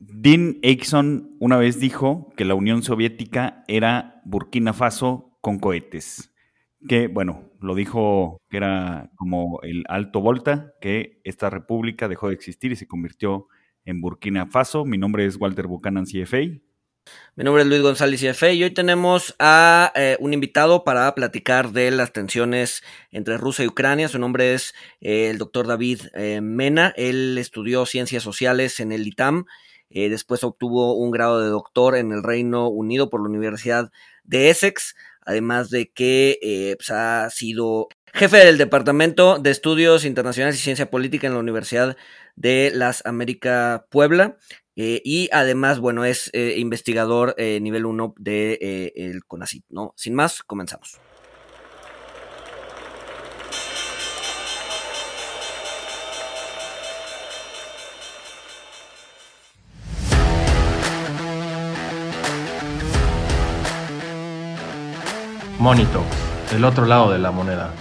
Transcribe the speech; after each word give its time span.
Dean 0.00 0.58
Aikson 0.62 1.36
una 1.40 1.56
vez 1.56 1.80
dijo 1.80 2.32
que 2.36 2.44
la 2.44 2.54
Unión 2.54 2.82
Soviética 2.82 3.64
era 3.66 4.22
Burkina 4.24 4.72
Faso 4.72 5.36
con 5.40 5.58
cohetes. 5.58 6.32
Que, 6.88 7.08
bueno, 7.08 7.50
lo 7.60 7.74
dijo 7.74 8.40
que 8.48 8.58
era 8.58 9.10
como 9.16 9.60
el 9.62 9.84
Alto 9.88 10.20
Volta, 10.20 10.72
que 10.80 11.20
esta 11.24 11.50
república 11.50 12.06
dejó 12.06 12.28
de 12.28 12.34
existir 12.34 12.70
y 12.70 12.76
se 12.76 12.86
convirtió 12.86 13.48
en 13.84 14.00
Burkina 14.00 14.46
Faso. 14.46 14.84
Mi 14.84 14.98
nombre 14.98 15.26
es 15.26 15.36
Walter 15.36 15.66
Buchanan, 15.66 16.04
CFA. 16.04 16.60
Mi 17.34 17.42
nombre 17.42 17.62
es 17.62 17.68
Luis 17.68 17.82
González 17.82 18.20
CFA 18.20 18.52
y 18.52 18.62
hoy 18.62 18.70
tenemos 18.70 19.34
a 19.40 19.90
eh, 19.96 20.16
un 20.20 20.34
invitado 20.34 20.84
para 20.84 21.12
platicar 21.14 21.72
de 21.72 21.90
las 21.90 22.12
tensiones 22.12 22.84
entre 23.10 23.38
Rusia 23.38 23.64
y 23.64 23.68
Ucrania. 23.68 24.08
Su 24.08 24.20
nombre 24.20 24.54
es 24.54 24.74
eh, 25.00 25.30
el 25.30 25.38
doctor 25.38 25.66
David 25.66 26.02
eh, 26.14 26.40
Mena. 26.40 26.92
Él 26.96 27.38
estudió 27.38 27.86
ciencias 27.86 28.22
sociales 28.22 28.78
en 28.78 28.92
el 28.92 29.06
ITAM 29.06 29.46
eh, 29.90 30.08
después 30.08 30.44
obtuvo 30.44 30.94
un 30.94 31.10
grado 31.10 31.40
de 31.40 31.48
doctor 31.48 31.96
en 31.96 32.12
el 32.12 32.22
Reino 32.22 32.68
Unido 32.68 33.10
por 33.10 33.20
la 33.20 33.28
Universidad 33.28 33.90
de 34.24 34.50
Essex, 34.50 34.94
además 35.24 35.70
de 35.70 35.90
que 35.90 36.38
eh, 36.42 36.76
pues, 36.76 36.90
ha 36.90 37.30
sido 37.30 37.88
jefe 38.12 38.38
del 38.38 38.58
Departamento 38.58 39.38
de 39.38 39.50
Estudios 39.50 40.04
Internacionales 40.04 40.58
y 40.58 40.62
Ciencia 40.62 40.90
Política 40.90 41.26
en 41.26 41.34
la 41.34 41.40
Universidad 41.40 41.96
de 42.36 42.70
las 42.74 43.04
Américas 43.06 43.82
Puebla. 43.90 44.36
Eh, 44.76 45.02
y 45.04 45.28
además, 45.32 45.80
bueno, 45.80 46.04
es 46.04 46.30
investigador 46.34 47.34
nivel 47.38 47.84
1 47.84 48.14
del 48.18 48.58
de, 48.60 48.92
el 48.94 49.22
¿no? 49.70 49.92
Sin 49.96 50.14
más, 50.14 50.42
comenzamos. 50.44 51.00
Monito, 65.58 66.04
el 66.54 66.64
otro 66.64 66.86
lado 66.86 67.10
de 67.10 67.18
la 67.18 67.32
moneda. 67.32 67.74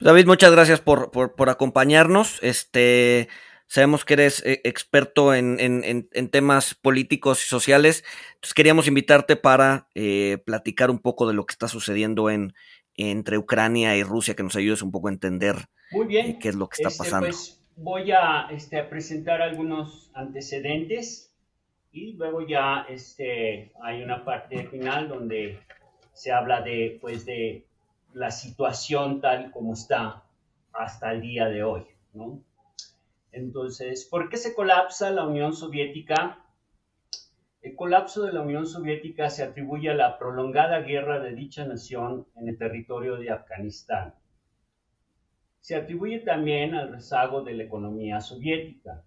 David, 0.00 0.26
muchas 0.26 0.50
gracias 0.50 0.80
por, 0.80 1.12
acompañarnos. 1.48 2.40
Este, 2.42 3.28
sabemos 3.68 4.04
que 4.04 4.14
eres 4.14 4.44
eh, 4.44 4.60
experto 4.64 5.34
en, 5.34 6.28
temas 6.32 6.74
políticos 6.74 7.44
y 7.44 7.48
sociales. 7.48 8.02
Entonces 8.34 8.54
queríamos 8.54 8.88
invitarte 8.88 9.36
para 9.36 9.86
eh, 9.94 10.38
platicar 10.44 10.90
un 10.90 10.98
poco 10.98 11.28
de 11.28 11.34
lo 11.34 11.46
que 11.46 11.52
está 11.52 11.68
sucediendo 11.68 12.28
en, 12.28 12.52
entre 12.96 13.38
Ucrania 13.38 13.96
y 13.96 14.02
Rusia, 14.02 14.34
que 14.34 14.42
nos 14.42 14.56
ayudes 14.56 14.82
un 14.82 14.90
poco 14.90 15.06
a 15.06 15.12
entender 15.12 15.68
Muy 15.92 16.06
bien. 16.08 16.26
Eh, 16.26 16.38
qué 16.40 16.48
es 16.48 16.56
lo 16.56 16.68
que 16.68 16.82
está 16.82 16.88
este, 16.88 17.04
pasando. 17.04 17.28
Pues, 17.28 17.62
voy 17.76 18.10
a, 18.10 18.48
este, 18.50 18.80
a 18.80 18.90
presentar 18.90 19.42
algunos 19.42 20.10
antecedentes 20.12 21.31
y 21.92 22.14
luego 22.14 22.46
ya 22.46 22.86
este, 22.88 23.72
hay 23.82 24.02
una 24.02 24.24
parte 24.24 24.66
final 24.66 25.08
donde 25.08 25.60
se 26.12 26.32
habla 26.32 26.62
de, 26.62 26.98
pues, 27.00 27.26
de 27.26 27.66
la 28.14 28.30
situación 28.30 29.20
tal 29.20 29.50
como 29.50 29.74
está 29.74 30.24
hasta 30.72 31.12
el 31.12 31.20
día 31.20 31.48
de 31.48 31.62
hoy. 31.62 31.86
¿no? 32.14 32.42
Entonces, 33.30 34.06
¿por 34.10 34.28
qué 34.28 34.38
se 34.38 34.54
colapsa 34.54 35.10
la 35.10 35.26
Unión 35.26 35.54
Soviética? 35.54 36.38
El 37.60 37.76
colapso 37.76 38.24
de 38.24 38.32
la 38.32 38.40
Unión 38.40 38.66
Soviética 38.66 39.30
se 39.30 39.42
atribuye 39.42 39.90
a 39.90 39.94
la 39.94 40.18
prolongada 40.18 40.80
guerra 40.80 41.20
de 41.20 41.34
dicha 41.34 41.64
nación 41.64 42.26
en 42.36 42.48
el 42.48 42.58
territorio 42.58 43.16
de 43.16 43.30
Afganistán. 43.30 44.14
Se 45.60 45.76
atribuye 45.76 46.18
también 46.20 46.74
al 46.74 46.90
rezago 46.90 47.42
de 47.42 47.54
la 47.54 47.62
economía 47.62 48.20
soviética. 48.20 49.04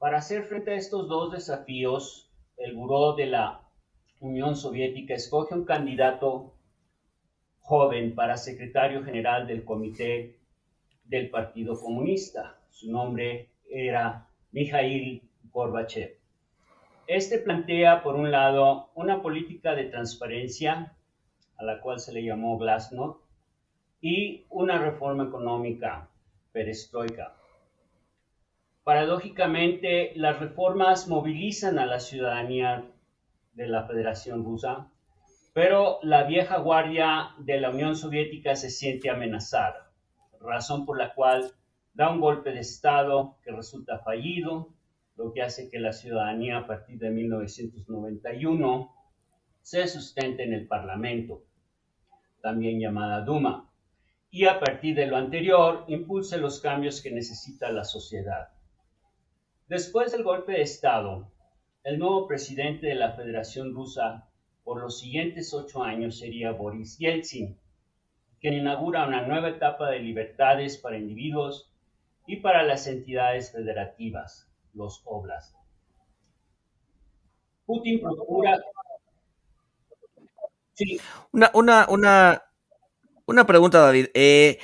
Para 0.00 0.16
hacer 0.16 0.44
frente 0.44 0.70
a 0.70 0.76
estos 0.76 1.08
dos 1.08 1.30
desafíos, 1.30 2.32
el 2.56 2.74
Buró 2.74 3.12
de 3.16 3.26
la 3.26 3.68
Unión 4.18 4.56
Soviética 4.56 5.12
escoge 5.12 5.54
un 5.54 5.66
candidato 5.66 6.54
joven 7.58 8.14
para 8.14 8.38
secretario 8.38 9.04
general 9.04 9.46
del 9.46 9.62
Comité 9.62 10.38
del 11.04 11.28
Partido 11.28 11.78
Comunista. 11.78 12.58
Su 12.70 12.90
nombre 12.90 13.50
era 13.68 14.26
Mikhail 14.52 15.28
Gorbachev. 15.52 16.16
Este 17.06 17.38
plantea, 17.38 18.02
por 18.02 18.16
un 18.16 18.30
lado, 18.30 18.88
una 18.94 19.20
política 19.20 19.74
de 19.74 19.84
transparencia, 19.84 20.96
a 21.58 21.62
la 21.62 21.82
cual 21.82 22.00
se 22.00 22.14
le 22.14 22.24
llamó 22.24 22.56
Glasnost, 22.56 23.20
y 24.00 24.46
una 24.48 24.78
reforma 24.78 25.24
económica, 25.24 26.08
perestroika. 26.52 27.36
Paradójicamente, 28.90 30.10
las 30.16 30.40
reformas 30.40 31.06
movilizan 31.06 31.78
a 31.78 31.86
la 31.86 32.00
ciudadanía 32.00 32.90
de 33.52 33.68
la 33.68 33.86
Federación 33.86 34.42
Rusa, 34.42 34.90
pero 35.52 36.00
la 36.02 36.24
vieja 36.24 36.58
guardia 36.58 37.28
de 37.38 37.60
la 37.60 37.70
Unión 37.70 37.94
Soviética 37.94 38.56
se 38.56 38.68
siente 38.68 39.08
amenazada, 39.08 39.92
razón 40.40 40.86
por 40.86 40.98
la 40.98 41.14
cual 41.14 41.52
da 41.94 42.10
un 42.10 42.20
golpe 42.20 42.50
de 42.50 42.58
Estado 42.58 43.36
que 43.44 43.52
resulta 43.52 44.00
fallido, 44.00 44.74
lo 45.14 45.32
que 45.32 45.42
hace 45.42 45.70
que 45.70 45.78
la 45.78 45.92
ciudadanía 45.92 46.58
a 46.58 46.66
partir 46.66 46.98
de 46.98 47.10
1991 47.10 48.92
se 49.62 49.86
sustente 49.86 50.42
en 50.42 50.52
el 50.52 50.66
Parlamento, 50.66 51.44
también 52.42 52.80
llamada 52.80 53.20
Duma, 53.20 53.70
y 54.32 54.46
a 54.46 54.58
partir 54.58 54.96
de 54.96 55.06
lo 55.06 55.16
anterior 55.16 55.84
impulse 55.86 56.38
los 56.38 56.58
cambios 56.60 57.00
que 57.00 57.12
necesita 57.12 57.70
la 57.70 57.84
sociedad. 57.84 58.48
Después 59.70 60.10
del 60.10 60.24
golpe 60.24 60.50
de 60.50 60.62
Estado, 60.62 61.30
el 61.84 62.00
nuevo 62.00 62.26
presidente 62.26 62.88
de 62.88 62.96
la 62.96 63.12
Federación 63.12 63.72
Rusa 63.72 64.28
por 64.64 64.80
los 64.80 64.98
siguientes 64.98 65.54
ocho 65.54 65.84
años 65.84 66.18
sería 66.18 66.50
Boris 66.50 66.98
Yeltsin, 66.98 67.56
quien 68.40 68.54
inaugura 68.54 69.06
una 69.06 69.24
nueva 69.28 69.50
etapa 69.50 69.88
de 69.90 70.00
libertades 70.00 70.76
para 70.76 70.98
individuos 70.98 71.70
y 72.26 72.38
para 72.38 72.64
las 72.64 72.88
entidades 72.88 73.52
federativas, 73.52 74.50
los 74.74 75.02
oblasts. 75.04 75.56
Putin 77.64 78.00
procura... 78.00 78.58
Sí. 80.72 81.00
Una, 81.30 81.52
una, 81.54 81.86
una, 81.88 82.42
una 83.24 83.46
pregunta, 83.46 83.78
David. 83.78 84.06
Eh, 84.14 84.58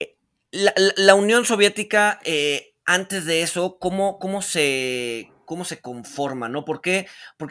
eh 0.00 0.16
la, 0.50 0.74
la, 0.96 1.14
Unión 1.14 1.44
Soviética 1.44 2.18
eh, 2.24 2.75
antes 2.86 3.26
de 3.26 3.42
eso, 3.42 3.78
¿cómo, 3.78 4.18
cómo, 4.18 4.40
se, 4.40 5.30
cómo 5.44 5.64
se 5.64 5.80
conforma? 5.80 6.48
¿no? 6.48 6.64
¿Por 6.64 6.80
qué, 6.80 7.06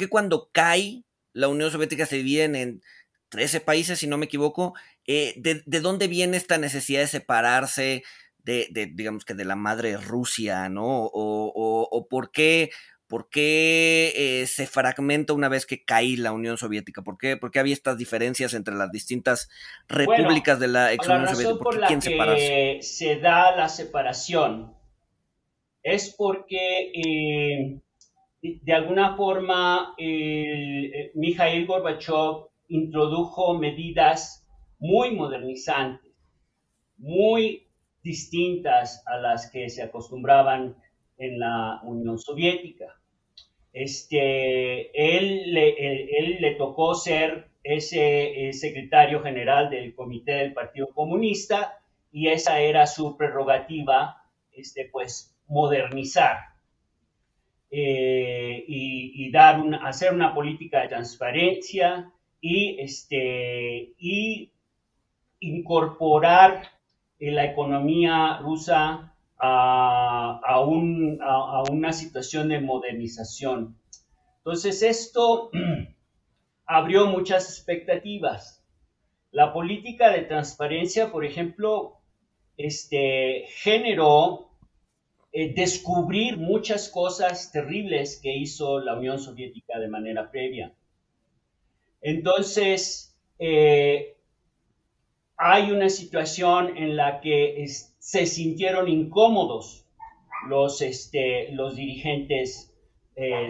cuando 0.10 0.50
cae 0.52 1.04
la 1.34 1.50
Unión 1.50 1.70
Soviética 1.70 2.06
se 2.06 2.16
divide 2.16 2.46
en 2.46 2.82
13 3.30 3.60
países, 3.60 4.00
si 4.00 4.08
no 4.08 4.18
me 4.18 4.26
equivoco? 4.26 4.74
Eh, 5.06 5.34
de, 5.38 5.80
dónde 5.82 6.08
viene 6.08 6.38
esta 6.38 6.58
necesidad 6.58 7.02
de 7.02 7.08
separarse 7.08 8.04
de, 8.44 8.92
digamos 8.94 9.26
que 9.26 9.34
de 9.34 9.44
la 9.44 9.56
madre 9.56 9.98
Rusia, 9.98 10.70
¿no? 10.70 11.10
O, 11.12 12.08
por 12.10 12.32
qué, 12.32 12.70
por 13.08 13.28
qué 13.30 14.14
eh, 14.16 14.48
se 14.48 14.68
fragmenta 14.68 15.34
una 15.34 15.50
vez 15.50 15.66
que 15.66 15.84
cae 15.84 16.16
la 16.16 16.32
Unión 16.32 16.58
Soviética? 16.58 17.02
¿Por 17.02 17.18
qué, 17.18 17.38
por 17.38 17.52
qué 17.52 17.60
había 17.60 17.74
estas 17.74 17.98
diferencias 17.98 18.54
entre 18.54 18.76
las 18.76 18.92
distintas 18.92 19.50
repúblicas 19.88 20.60
de 20.60 20.68
la 20.68 20.94
ex 20.94 21.08
Unión 21.08 21.28
Soviética? 21.28 21.60
¿Por 21.60 21.80
qué 21.80 21.86
quién 21.88 22.82
Se 22.82 23.16
da 23.18 23.56
la 23.56 23.68
separación 23.68 24.76
es 25.86 26.16
porque 26.18 26.92
eh, 26.96 27.80
de 28.42 28.74
alguna 28.74 29.16
forma 29.16 29.94
eh, 30.00 31.12
Mikhail 31.14 31.68
Gorbachev 31.68 32.48
introdujo 32.70 33.54
medidas 33.54 34.48
muy 34.80 35.12
modernizantes, 35.12 36.12
muy 36.98 37.68
distintas 38.02 39.04
a 39.06 39.18
las 39.18 39.52
que 39.52 39.70
se 39.70 39.84
acostumbraban 39.84 40.76
en 41.20 41.40
la 41.40 41.80
Unión 41.84 42.18
Soviética. 42.18 43.00
Este, 43.72 44.90
él, 45.18 45.54
le, 45.54 46.18
él, 46.18 46.38
le 46.40 46.56
tocó 46.56 46.96
ser 46.96 47.50
ese 47.64 48.50
secretario 48.54 49.22
general 49.22 49.70
del 49.70 49.94
Comité 49.94 50.34
del 50.34 50.54
Partido 50.54 50.88
Comunista 50.96 51.78
y 52.12 52.30
esa 52.30 52.60
era 52.60 52.88
su 52.88 53.16
prerrogativa, 53.18 54.24
este, 54.52 54.90
pues 54.92 55.35
modernizar 55.48 56.38
eh, 57.72 58.64
y, 58.68 59.32
dar 59.32 59.62
hacer 59.84 60.14
una 60.14 60.34
política 60.34 60.82
de 60.82 60.88
transparencia 60.88 62.12
y, 62.40 62.80
este, 62.80 63.94
y 63.98 64.52
incorporar 65.40 66.70
la 67.20 67.46
economía 67.46 68.40
rusa 68.42 69.14
a, 69.38 70.40
a, 70.44 71.64
una 71.70 71.92
situación 71.92 72.50
de 72.50 72.62
modernización. 72.62 73.78
Entonces 74.38 74.82
esto 74.84 75.52
abrió 76.66 77.08
muchas 77.08 77.50
expectativas. 77.50 78.64
La 79.32 79.52
política 79.52 80.12
de 80.12 80.22
transparencia, 80.22 81.12
por 81.12 81.26
ejemplo, 81.26 81.98
este, 82.58 83.46
generó 83.50 84.55
eh, 85.38 85.54
descubrir 85.54 86.38
muchas 86.38 86.88
cosas 86.88 87.52
terribles 87.52 88.22
que 88.24 88.34
hizo 88.34 88.80
la 88.80 88.98
Unión 88.98 89.20
Soviética 89.20 89.78
de 89.78 89.90
manera 89.90 90.32
previa. 90.32 90.72
Entonces, 92.02 93.14
eh, 93.38 94.16
hay 95.36 95.72
una 95.72 95.90
situación 95.90 96.78
en 96.78 96.96
la 96.96 97.20
que 97.20 97.66
se 97.68 98.26
sintieron 98.28 98.88
incómodos 98.88 99.86
los, 100.48 100.82
este, 100.82 101.52
los 101.52 101.76
dirigentes 101.76 102.74
eh, 103.18 103.50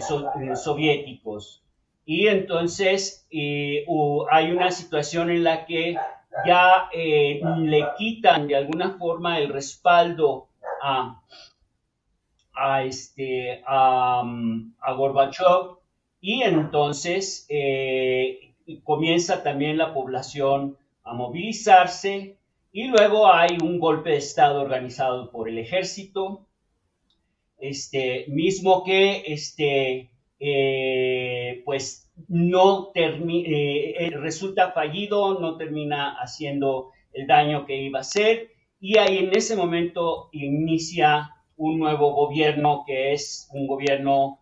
soviéticos. 0.56 1.64
Y 2.04 2.26
entonces 2.26 3.28
hay 3.32 4.52
una 4.52 4.72
situación 4.72 5.30
en 5.30 5.44
la 5.44 5.68
que 5.68 5.98
ya 6.48 6.90
le 6.92 7.86
quitan 7.96 8.48
de 8.48 8.56
alguna 8.56 8.98
forma 8.98 9.38
el 9.38 9.50
respaldo 9.50 10.48
a, 10.82 11.22
a, 12.56 12.84
este, 12.84 13.62
a, 13.66 14.24
a 14.80 14.94
Gorbachev 14.94 15.78
y 16.22 16.42
entonces 16.42 17.46
eh, 17.50 18.56
comienza 18.84 19.44
también 19.44 19.78
la 19.78 19.94
población 19.94 20.78
a 21.04 21.14
movilizarse 21.14 22.38
y 22.72 22.88
luego 22.88 23.32
hay 23.32 23.58
un 23.62 23.80
golpe 23.80 24.10
de 24.10 24.18
Estado 24.18 24.62
organizado 24.62 25.30
por 25.32 25.48
el 25.48 25.60
ejército, 25.60 26.48
este, 27.60 28.26
mismo 28.28 28.84
que 28.84 29.24
este, 29.28 30.10
eh, 30.40 31.62
pues 31.64 32.12
no 32.28 32.92
eh, 32.96 34.12
resulta 34.16 34.72
fallido, 34.72 35.40
no 35.40 35.58
termina 35.58 36.16
haciendo 36.20 36.90
el 37.14 37.28
daño 37.28 37.66
que 37.66 37.82
iba 37.82 38.00
a 38.00 38.02
hacer 38.02 38.50
y 38.80 38.98
ahí 38.98 39.20
en 39.20 39.36
ese 39.38 39.56
momento 39.56 40.30
inicia 40.32 41.35
un 41.58 41.80
nuevo 41.80 42.14
gobierno 42.14 42.84
que 42.86 43.14
es 43.14 43.50
un 43.54 43.68
gobierno 43.68 44.40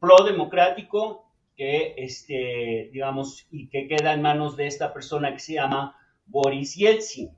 pro-democrático 0.00 1.24
que, 1.56 1.94
este, 1.96 2.90
digamos, 2.92 3.46
y 3.50 3.68
que 3.68 3.88
queda 3.88 4.12
en 4.12 4.22
manos 4.22 4.56
de 4.56 4.66
esta 4.66 4.92
persona 4.92 5.32
que 5.32 5.38
se 5.38 5.54
llama 5.54 5.96
Boris 6.26 6.74
Yeltsin. 6.74 7.30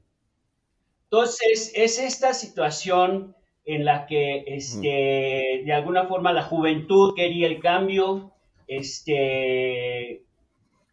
Entonces, 1.05 1.73
es 1.75 1.99
esta 1.99 2.35
situación 2.35 3.37
en 3.65 3.85
la 3.85 4.07
que, 4.07 4.45
este, 4.47 5.63
de 5.65 5.73
alguna 5.73 6.07
forma, 6.07 6.33
la 6.33 6.43
juventud 6.43 7.15
quería 7.15 7.47
el 7.47 7.61
cambio, 7.61 8.33
este, 8.67 10.25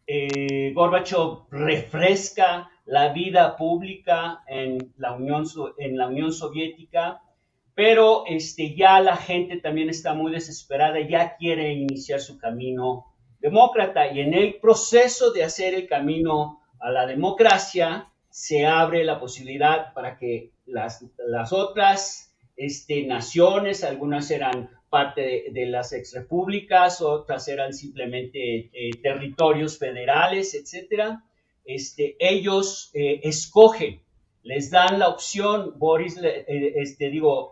eh, 0.06 0.72
Gorbachev 0.74 1.48
refresca 1.50 2.70
la 2.84 3.12
vida 3.12 3.56
pública 3.56 4.44
en 4.46 4.92
la 4.96 5.12
Unión, 5.12 5.44
en 5.78 5.98
la 5.98 6.06
Unión 6.06 6.32
Soviética, 6.32 7.20
pero 7.76 8.24
este, 8.26 8.74
ya 8.74 9.00
la 9.00 9.18
gente 9.18 9.58
también 9.58 9.90
está 9.90 10.14
muy 10.14 10.32
desesperada, 10.32 10.98
ya 10.98 11.36
quiere 11.36 11.74
iniciar 11.74 12.20
su 12.20 12.38
camino 12.38 13.04
demócrata. 13.38 14.10
Y 14.10 14.20
en 14.20 14.32
el 14.32 14.54
proceso 14.54 15.30
de 15.30 15.44
hacer 15.44 15.74
el 15.74 15.86
camino 15.86 16.62
a 16.80 16.90
la 16.90 17.04
democracia 17.04 18.08
se 18.30 18.64
abre 18.64 19.04
la 19.04 19.20
posibilidad 19.20 19.92
para 19.92 20.16
que 20.16 20.52
las, 20.64 21.04
las 21.18 21.52
otras 21.52 22.34
este, 22.56 23.06
naciones, 23.06 23.84
algunas 23.84 24.30
eran 24.30 24.70
parte 24.88 25.50
de, 25.52 25.66
las 25.66 25.92
exrepúblicas, 25.92 27.02
otras 27.02 27.46
eran 27.46 27.74
simplemente 27.74 28.70
eh, 28.72 28.90
territorios 29.02 29.78
federales, 29.78 30.54
etcétera, 30.54 31.22
este, 31.66 32.16
ellos 32.20 32.90
eh, 32.94 33.20
escogen 33.22 34.00
les 34.46 34.70
dan 34.70 35.00
la 35.00 35.08
opción, 35.08 35.74
Boris, 35.76 36.16
eh, 36.22 36.74
este, 36.76 37.10
digo, 37.10 37.50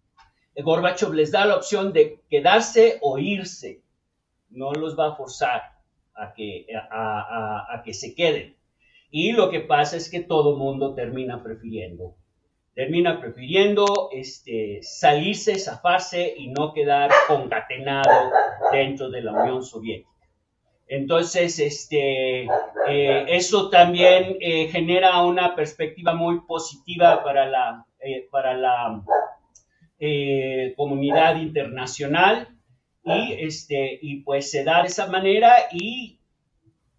Gorbachev 0.56 1.12
les 1.12 1.30
da 1.30 1.44
la 1.44 1.56
opción 1.56 1.92
de 1.92 2.20
quedarse 2.30 2.98
o 3.02 3.18
irse. 3.18 3.82
No 4.48 4.72
los 4.72 4.98
va 4.98 5.08
a 5.08 5.16
forzar 5.16 5.60
a 6.14 6.32
que, 6.32 6.66
a, 6.72 7.82
que 7.84 7.92
se 7.92 8.14
queden. 8.14 8.56
Y 9.10 9.32
lo 9.32 9.50
que 9.50 9.60
pasa 9.60 9.98
es 9.98 10.10
que 10.10 10.20
todo 10.20 10.56
mundo 10.56 10.94
termina 10.94 11.42
prefiriendo. 11.42 12.16
Termina 12.74 13.20
prefiriendo 13.20 14.08
este, 14.10 14.80
salirse, 14.82 15.58
zafarse 15.58 16.34
y 16.38 16.48
no 16.48 16.72
quedar 16.72 17.10
concatenado 17.28 18.30
dentro 18.72 19.10
de 19.10 19.22
la 19.22 19.32
Unión 19.32 19.62
Soviética. 19.62 20.08
Entonces, 20.92 21.60
este, 21.60 22.46
eh, 22.88 23.24
eso 23.28 23.70
también 23.70 24.38
eh, 24.40 24.66
genera 24.72 25.22
una 25.22 25.54
perspectiva 25.54 26.14
muy 26.14 26.40
positiva 26.40 27.22
para 27.22 27.46
la, 27.46 27.86
eh, 28.00 28.26
para 28.28 28.54
la 28.54 29.00
comunidad 30.76 31.36
internacional. 31.36 32.48
Y, 33.04 33.34
este, 33.34 34.00
y 34.02 34.22
pues 34.22 34.50
se 34.50 34.64
da 34.64 34.82
de 34.82 34.88
esa 34.88 35.06
manera 35.06 35.54
y 35.72 36.18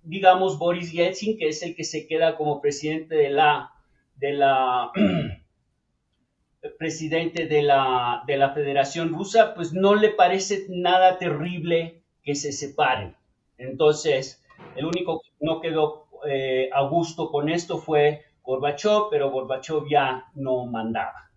digamos 0.04 0.58
Boris 0.58 0.94
Yeltsin, 0.94 1.38
que 1.38 1.50
es 1.50 1.62
el 1.62 1.76
que 1.76 1.84
se 1.84 2.08
queda 2.08 2.38
como 2.38 2.62
presidente 2.62 3.16
de 3.16 3.30
la, 3.30 3.72
de 4.16 4.32
la 4.32 4.92
presidente 6.80 7.46
de 7.46 7.62
la, 7.62 8.24
de 8.26 8.38
la 8.38 8.52
Federación 8.52 9.10
Rusa, 9.10 9.54
pues 9.54 9.74
no 9.74 9.96
le 9.96 10.10
parece 10.10 10.66
nada 10.70 11.18
terrible 11.18 12.04
que 12.24 12.36
se 12.36 12.54
separen 12.54 13.16
entonces, 13.62 14.44
el 14.75 14.86
único 14.86 15.22
que 15.22 15.30
no 15.40 15.62
quedó 15.62 16.08
eh, 16.28 16.69
a 16.72 16.84
gusto 16.84 17.31
con 17.31 17.50
esto 17.50 17.78
fue 17.78 18.24
Gorbachev, 18.44 19.10
pero 19.10 19.31
Gorbachev 19.31 19.88
ya 19.90 20.25
no 20.36 20.66
mandaba. 20.66 21.31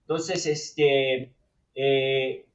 Entonces, 0.00 0.46
este, 0.46 1.34
eh, 1.74 2.46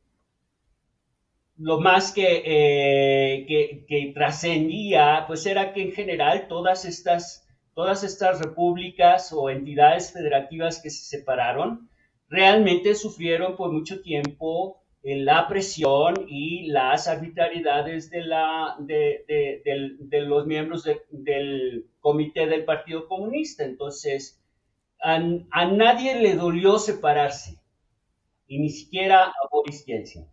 lo 1.57 1.79
más 1.79 2.13
eh, 2.17 3.45
que, 3.47 4.11
trascendía, 4.13 5.25
pues 5.27 5.45
era 5.45 5.73
que 5.73 5.81
en 5.81 5.91
general 5.91 6.47
todas 6.47 6.85
estas, 6.85 7.47
todas 7.73 8.03
estas 8.03 8.41
repúblicas 8.41 9.31
o 9.33 9.49
entidades 9.49 10.11
federativas 10.11 10.81
que 10.81 10.89
se 10.89 11.17
separaron, 11.17 11.89
realmente 12.29 12.95
sufrieron 12.95 13.55
por 13.55 13.71
mucho 13.71 14.01
tiempo 14.01 14.82
la 15.03 15.47
presión 15.49 16.25
y 16.29 16.67
las 16.67 17.09
arbitrariedades 17.09 18.09
de, 18.09 18.21
la, 18.23 18.77
de, 18.79 20.21
los 20.25 20.45
miembros 20.45 20.87
del 21.09 21.85
comité 21.99 22.47
del 22.47 22.63
Partido 22.63 23.07
Comunista. 23.09 23.65
Entonces, 23.65 24.41
a, 25.01 25.19
nadie 25.65 26.15
le 26.21 26.35
dolió 26.35 26.79
separarse, 26.79 27.59
y 28.47 28.59
ni 28.59 28.69
siquiera 28.69 29.25
a 29.25 29.47
Boris 29.51 29.85
Yeltsin. 29.85 30.25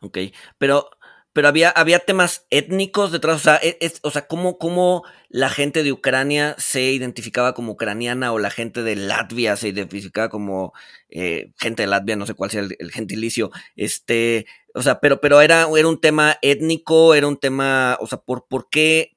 Ok, 0.00 0.18
pero 0.56 0.88
pero 1.34 1.48
había, 1.48 1.68
había 1.68 1.98
temas 1.98 2.46
étnicos 2.50 3.12
detrás, 3.12 3.36
o 3.36 3.40
sea, 3.40 3.56
e, 3.62 3.76
es, 3.80 3.98
o 4.02 4.10
sea 4.10 4.26
¿cómo, 4.28 4.56
¿cómo, 4.56 5.02
la 5.28 5.50
gente 5.50 5.82
de 5.82 5.92
Ucrania 5.92 6.54
se 6.58 6.92
identificaba 6.92 7.54
como 7.54 7.72
ucraniana 7.72 8.32
o 8.32 8.38
la 8.38 8.50
gente 8.50 8.84
de 8.84 8.94
Latvia 8.94 9.56
se 9.56 9.68
identificaba 9.68 10.28
como 10.28 10.72
eh, 11.10 11.52
gente 11.58 11.82
de 11.82 11.88
Latvia, 11.88 12.16
no 12.16 12.24
sé 12.24 12.34
cuál 12.34 12.50
sea 12.52 12.62
el, 12.62 12.92
gentilicio, 12.92 13.50
este, 13.74 14.46
o 14.74 14.82
sea, 14.82 15.00
pero, 15.00 15.20
pero 15.20 15.40
era, 15.40 15.66
era 15.76 15.88
un 15.88 16.00
tema 16.00 16.38
étnico, 16.40 17.14
era 17.14 17.26
un 17.26 17.36
tema, 17.36 17.98
o 18.00 18.06
sea, 18.06 18.18
¿por, 18.18 18.46
por 18.46 18.70
qué, 18.70 19.16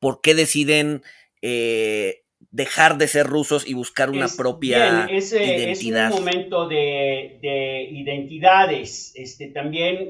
por 0.00 0.22
qué 0.22 0.34
deciden 0.34 1.02
eh, 1.42 2.22
dejar 2.50 2.96
de 2.96 3.08
ser 3.08 3.26
rusos 3.26 3.68
y 3.68 3.74
buscar 3.74 4.10
una 4.10 4.26
propia 4.28 5.06
identidad. 5.10 6.06
Es 6.08 6.12
un 6.12 6.18
momento 6.18 6.66
de, 6.66 7.88
identidades. 7.92 9.12
Este, 9.14 9.48
también 9.48 10.08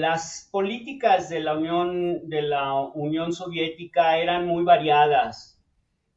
las 0.00 0.48
políticas 0.50 1.28
de 1.28 1.40
la 1.40 1.54
Unión, 1.56 2.28
de 2.28 2.42
la 2.42 2.74
Unión 2.80 3.32
Soviética 3.32 4.18
eran 4.18 4.46
muy 4.46 4.64
variadas 4.64 5.60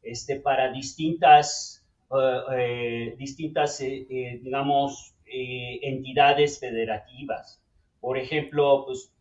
este, 0.01 0.39
para 0.39 0.71
distintas, 0.71 1.85
eh, 2.11 2.39
eh, 2.57 3.15
distintas 3.17 3.81
eh, 3.81 4.39
digamos, 4.41 5.15
entidades 5.25 6.59
federativas. 6.59 7.61
Por 7.99 8.17
ejemplo, 8.17 8.85
pues, 8.85 9.11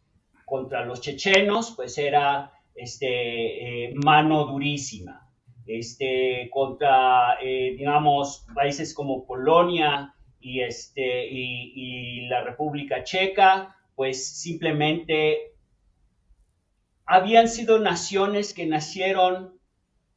contra 0.45 0.85
los 0.85 1.01
chechenos, 1.01 1.73
pues 1.75 1.99
era 1.99 2.53
este, 2.77 3.93
mano 4.05 4.45
durísima 4.45 5.26
este, 5.67 6.49
contra, 6.53 7.39
eh, 7.43 7.75
digamos, 7.77 8.47
países 8.55 8.95
como 8.95 9.27
Polonia 9.27 10.15
y, 10.41 10.61
este, 10.61 11.29
y, 11.29 12.29
la 12.29 12.43
República 12.43 13.05
Checa, 13.05 13.77
pues 13.95 14.41
simplemente 14.41 15.53
habían 17.05 17.49
sido 17.49 17.79
naciones 17.79 18.53
que 18.53 18.67
nacieron, 18.67 19.59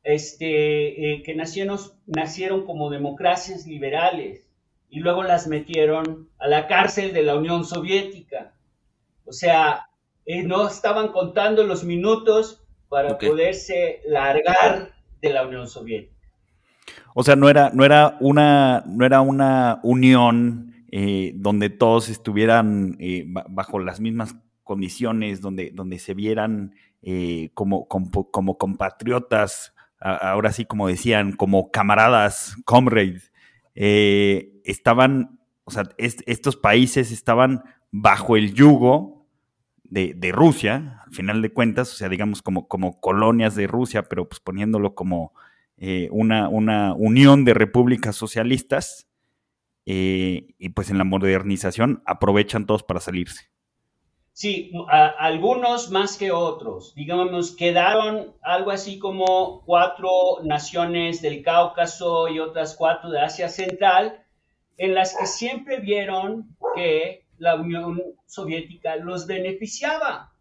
este, 0.03 1.13
eh, 1.13 1.23
que 1.23 1.35
nacieron, 1.35 1.79
nacieron 2.07 2.65
como 2.65 2.89
democracias 2.89 3.67
liberales 3.67 4.47
y 4.89 4.99
luego 4.99 5.23
las 5.23 5.47
metieron 5.47 6.29
a 6.39 6.47
la 6.47 6.67
cárcel 6.67 7.13
de 7.13 7.23
la 7.23 7.35
Unión 7.35 7.63
Soviética. 7.63 8.55
O 9.25 9.31
sea, 9.31 9.89
eh, 10.25 10.43
no 10.43 10.67
estaban 10.67 11.09
contando 11.09 11.63
los 11.63 11.83
minutos 11.83 12.63
para 12.89 13.17
poderse 13.19 14.01
largar 14.05 14.93
de 15.21 15.33
la 15.33 15.45
Unión 15.45 15.67
Soviética. 15.67 16.15
O 17.13 17.23
sea, 17.23 17.35
no 17.35 17.49
era, 17.49 17.71
no 17.73 17.85
era, 17.85 18.17
una, 18.19 18.83
no 18.87 19.05
era 19.05 19.21
una 19.21 19.79
unión 19.83 20.73
eh, 20.91 21.33
donde 21.35 21.69
todos 21.69 22.09
estuvieran 22.09 22.97
eh, 22.99 23.25
bajo 23.49 23.79
las 23.79 23.99
mismas 23.99 24.35
condiciones, 24.63 25.41
donde, 25.41 25.71
donde 25.73 25.99
se 25.99 26.13
vieran 26.13 26.73
eh, 27.01 27.49
como, 27.53 27.87
como, 27.87 28.57
compatriotas, 28.57 29.73
ahora 29.99 30.51
sí 30.51 30.65
como 30.65 30.87
decían, 30.87 31.33
como 31.33 31.71
camaradas, 31.71 32.55
comrades, 32.65 33.31
estaban, 33.75 35.39
o 35.63 35.71
sea, 35.71 35.83
estos 35.97 36.55
países 36.55 37.11
estaban 37.11 37.63
bajo 37.91 38.35
el 38.37 38.53
yugo 38.53 39.18
de, 39.89 40.31
Rusia, 40.31 41.01
al 41.05 41.13
final 41.13 41.41
de 41.41 41.51
cuentas, 41.51 41.91
o 41.91 41.95
sea, 41.95 42.09
digamos 42.09 42.41
como, 42.41 42.67
como 42.67 42.99
colonias 42.99 43.55
de 43.55 43.67
Rusia, 43.67 44.03
pero 44.03 44.27
pues 44.27 44.39
poniéndolo 44.39 44.95
como 44.95 45.33
una, 46.11 46.49
una 46.49 46.93
unión 46.93 47.45
de 47.45 47.53
repúblicas 47.53 48.15
socialistas, 48.15 49.09
eh, 49.91 50.53
y 50.59 50.69
pues 50.69 50.91
en 50.91 50.99
la 50.99 51.03
modernización 51.03 52.03
aprovechan 52.05 52.67
todos 52.67 52.83
para 52.83 52.99
salirse. 52.99 53.49
Sí, 54.33 54.71
algunos 55.17 55.89
más 55.89 56.15
que 56.15 56.31
otros. 56.31 56.93
Digamos, 56.93 57.55
quedaron 57.55 58.35
algo 58.43 58.69
así 58.69 58.99
como 58.99 59.63
cuatro 59.65 60.09
naciones 60.43 61.23
del 61.23 61.41
Cáucaso 61.41 62.27
y 62.27 62.37
otras 62.37 62.75
cuatro 62.75 63.09
de 63.09 63.19
Asia 63.19 63.49
Central, 63.49 64.23
en 64.77 64.93
las 64.93 65.17
que 65.17 65.25
siempre 65.25 65.79
vieron 65.79 66.55
que 66.75 67.25
la 67.39 67.55
Unión 67.55 68.01
Soviética 68.25 68.95
los 68.97 69.27
beneficiaba 69.27 70.33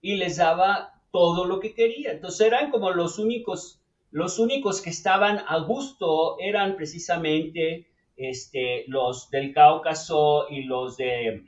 y 0.00 0.16
les 0.16 0.36
daba 0.36 1.00
todo 1.10 1.44
lo 1.44 1.60
que 1.60 1.74
quería. 1.74 2.12
Entonces 2.12 2.46
eran 2.46 2.70
como 2.70 2.90
los 2.90 3.18
únicos, 3.18 3.80
los 4.10 4.38
únicos 4.38 4.80
que 4.80 4.90
estaban 4.90 5.40
a 5.46 5.58
gusto 5.58 6.38
eran 6.38 6.76
precisamente 6.76 7.86
este, 8.16 8.84
los 8.88 9.30
del 9.30 9.52
Cáucaso 9.52 10.46
y 10.50 10.62
los 10.62 10.96
de, 10.96 11.44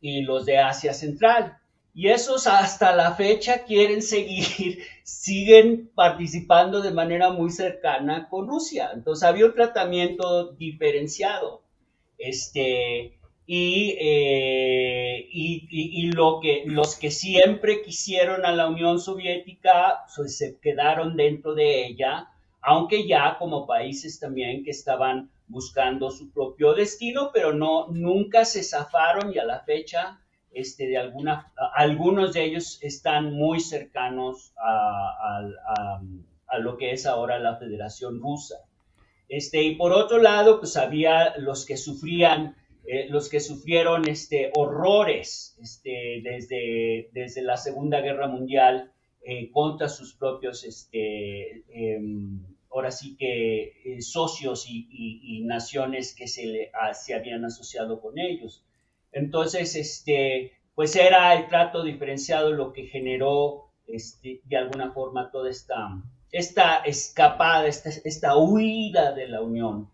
y 0.00 0.22
los 0.22 0.46
de 0.46 0.58
Asia 0.58 0.92
Central. 0.92 1.58
Y 1.94 2.08
esos 2.08 2.46
hasta 2.46 2.94
la 2.94 3.14
fecha 3.14 3.64
quieren 3.64 4.02
seguir, 4.02 4.82
siguen 5.02 5.90
participando 5.94 6.82
de 6.82 6.90
manera 6.90 7.30
muy 7.30 7.50
cercana 7.50 8.28
con 8.28 8.46
Rusia. 8.46 8.90
Entonces 8.92 9.24
había 9.24 9.46
un 9.46 9.54
tratamiento 9.54 10.52
diferenciado. 10.52 11.62
Este, 12.18 13.15
y, 13.46 13.96
eh, 14.00 15.28
y, 15.30 16.10
lo 16.10 16.40
que, 16.40 16.64
los 16.66 16.96
que 16.96 17.10
siempre 17.10 17.82
quisieron 17.82 18.44
a 18.44 18.52
la 18.52 18.68
Unión 18.68 18.98
Soviética 19.00 20.04
pues, 20.16 20.36
se 20.36 20.58
quedaron 20.58 21.16
dentro 21.16 21.54
de 21.54 21.86
ella, 21.86 22.28
aunque 22.60 23.06
ya 23.06 23.36
como 23.38 23.66
países 23.66 24.18
también 24.18 24.64
que 24.64 24.72
estaban 24.72 25.30
buscando 25.48 26.10
su 26.10 26.30
propio 26.32 26.74
destino, 26.74 27.30
pero 27.32 27.52
no, 27.52 27.86
nunca 27.88 28.44
se 28.44 28.64
zafaron 28.64 29.32
y 29.32 29.38
a 29.38 29.44
la 29.44 29.60
fecha, 29.60 30.18
este, 30.52 30.88
de 30.88 30.98
alguna, 30.98 31.52
algunos 31.74 32.32
de 32.32 32.44
ellos 32.44 32.78
están 32.82 33.32
muy 33.32 33.60
cercanos 33.60 34.52
a, 34.56 36.00
lo 36.58 36.76
que 36.78 36.92
es 36.92 37.06
ahora 37.06 37.38
la 37.38 37.56
Federación 37.56 38.20
Rusa. 38.20 38.56
Este, 39.28 39.62
y 39.62 39.74
por 39.74 39.92
otro 39.92 40.18
lado, 40.18 40.58
pues 40.58 40.76
había 40.76 41.36
los 41.36 41.66
que 41.66 41.76
sufrían, 41.76 42.56
eh, 42.86 43.08
los 43.08 43.28
que 43.28 43.40
sufrieron 43.40 44.08
este, 44.08 44.52
horrores 44.54 45.56
este, 45.60 46.20
desde, 46.22 47.08
desde 47.12 47.42
la 47.42 47.56
Segunda 47.56 48.00
Guerra 48.00 48.28
Mundial 48.28 48.92
eh, 49.22 49.50
contra 49.50 49.88
sus 49.88 50.14
propios 50.14 50.62
este, 50.62 51.64
em, 51.70 52.40
ahora 52.70 52.92
sí 52.92 53.16
que 53.16 53.72
eh, 53.84 54.00
socios 54.02 54.66
y, 54.68 55.42
naciones 55.44 56.14
que 56.14 56.28
se, 56.28 56.70
se 56.94 57.14
habían 57.14 57.44
asociado 57.44 58.00
con 58.00 58.18
ellos. 58.18 58.64
Entonces, 59.12 59.76
este, 59.76 60.52
pues 60.74 60.94
era 60.96 61.34
el 61.34 61.48
trato 61.48 61.82
diferenciado 61.82 62.52
lo 62.52 62.72
que 62.72 62.86
generó 62.86 63.70
este, 63.86 64.40
de 64.44 64.56
alguna 64.56 64.92
forma 64.92 65.30
toda 65.30 65.50
esta, 65.50 66.02
esta 66.30 66.76
escapada, 66.78 67.66
esta, 67.66 67.90
esta 68.04 68.36
huida 68.36 69.12
de 69.12 69.28
la 69.28 69.40
Unión. 69.40 69.90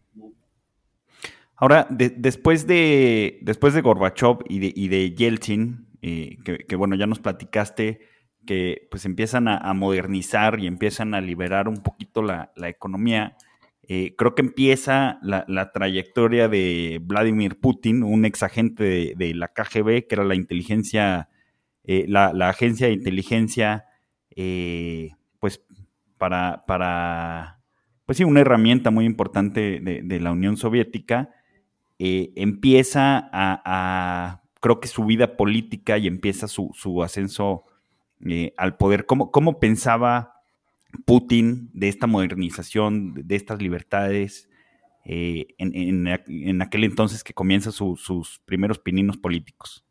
Ahora, 1.56 1.86
después, 1.90 2.66
de, 2.66 3.38
después 3.42 3.74
de 3.74 3.82
Gorbachev 3.82 4.38
y 4.48 4.58
de, 4.58 4.72
y 4.74 4.88
de 4.88 5.14
Yeltsin, 5.14 5.86
eh, 6.02 6.38
que, 6.44 6.76
bueno, 6.76 6.96
ya 6.96 7.06
nos 7.06 7.20
platicaste 7.20 8.00
que 8.46 8.88
pues 8.90 9.04
empiezan 9.04 9.46
a, 9.46 9.72
modernizar 9.72 10.58
y 10.58 10.66
empiezan 10.66 11.14
a 11.14 11.20
liberar 11.20 11.68
un 11.68 11.82
poquito 11.82 12.22
la, 12.22 12.50
economía. 12.64 13.36
Eh, 13.86 14.14
creo 14.16 14.34
que 14.34 14.42
empieza 14.42 15.18
la, 15.22 15.72
trayectoria 15.72 16.48
de 16.48 17.00
Vladimir 17.02 17.60
Putin, 17.60 18.02
un 18.02 18.24
ex 18.24 18.42
agente 18.42 19.14
de, 19.16 19.34
la 19.34 19.48
KGB, 19.48 20.06
que 20.08 20.14
era 20.16 20.24
la 20.24 20.34
inteligencia, 20.34 21.28
eh, 21.84 22.06
la, 22.08 22.30
agencia 22.48 22.88
de 22.88 22.94
inteligencia, 22.94 23.84
eh, 24.34 25.10
pues 25.38 25.64
para, 26.18 26.64
para, 26.66 27.60
pues 28.06 28.18
sí, 28.18 28.24
una 28.24 28.40
herramienta 28.40 28.90
muy 28.90 29.04
importante 29.04 29.80
de, 29.80 30.20
la 30.20 30.32
Unión 30.32 30.56
Soviética, 30.56 31.30
empieza 32.36 33.28
a, 33.32 34.42
creo 34.60 34.80
que 34.80 34.88
su 34.88 35.04
vida 35.04 35.36
política 35.36 35.98
y 35.98 36.06
empieza 36.06 36.48
su, 36.48 37.02
ascenso 37.02 37.64
eh, 38.26 38.54
al 38.56 38.76
poder. 38.76 39.06
¿Cómo, 39.06 39.30
¿Cómo, 39.30 39.58
pensaba 39.58 40.42
Putin 41.04 41.70
de 41.72 41.88
esta 41.88 42.06
modernización, 42.06 43.14
de 43.14 43.36
estas 43.36 43.60
libertades, 43.60 44.48
eh, 45.04 45.48
en, 45.58 46.62
aquel 46.62 46.84
entonces 46.84 47.24
que 47.24 47.34
comienza 47.34 47.72
sus 47.72 48.40
primeros 48.44 48.78
pininos 48.78 49.16
políticos? 49.16 49.84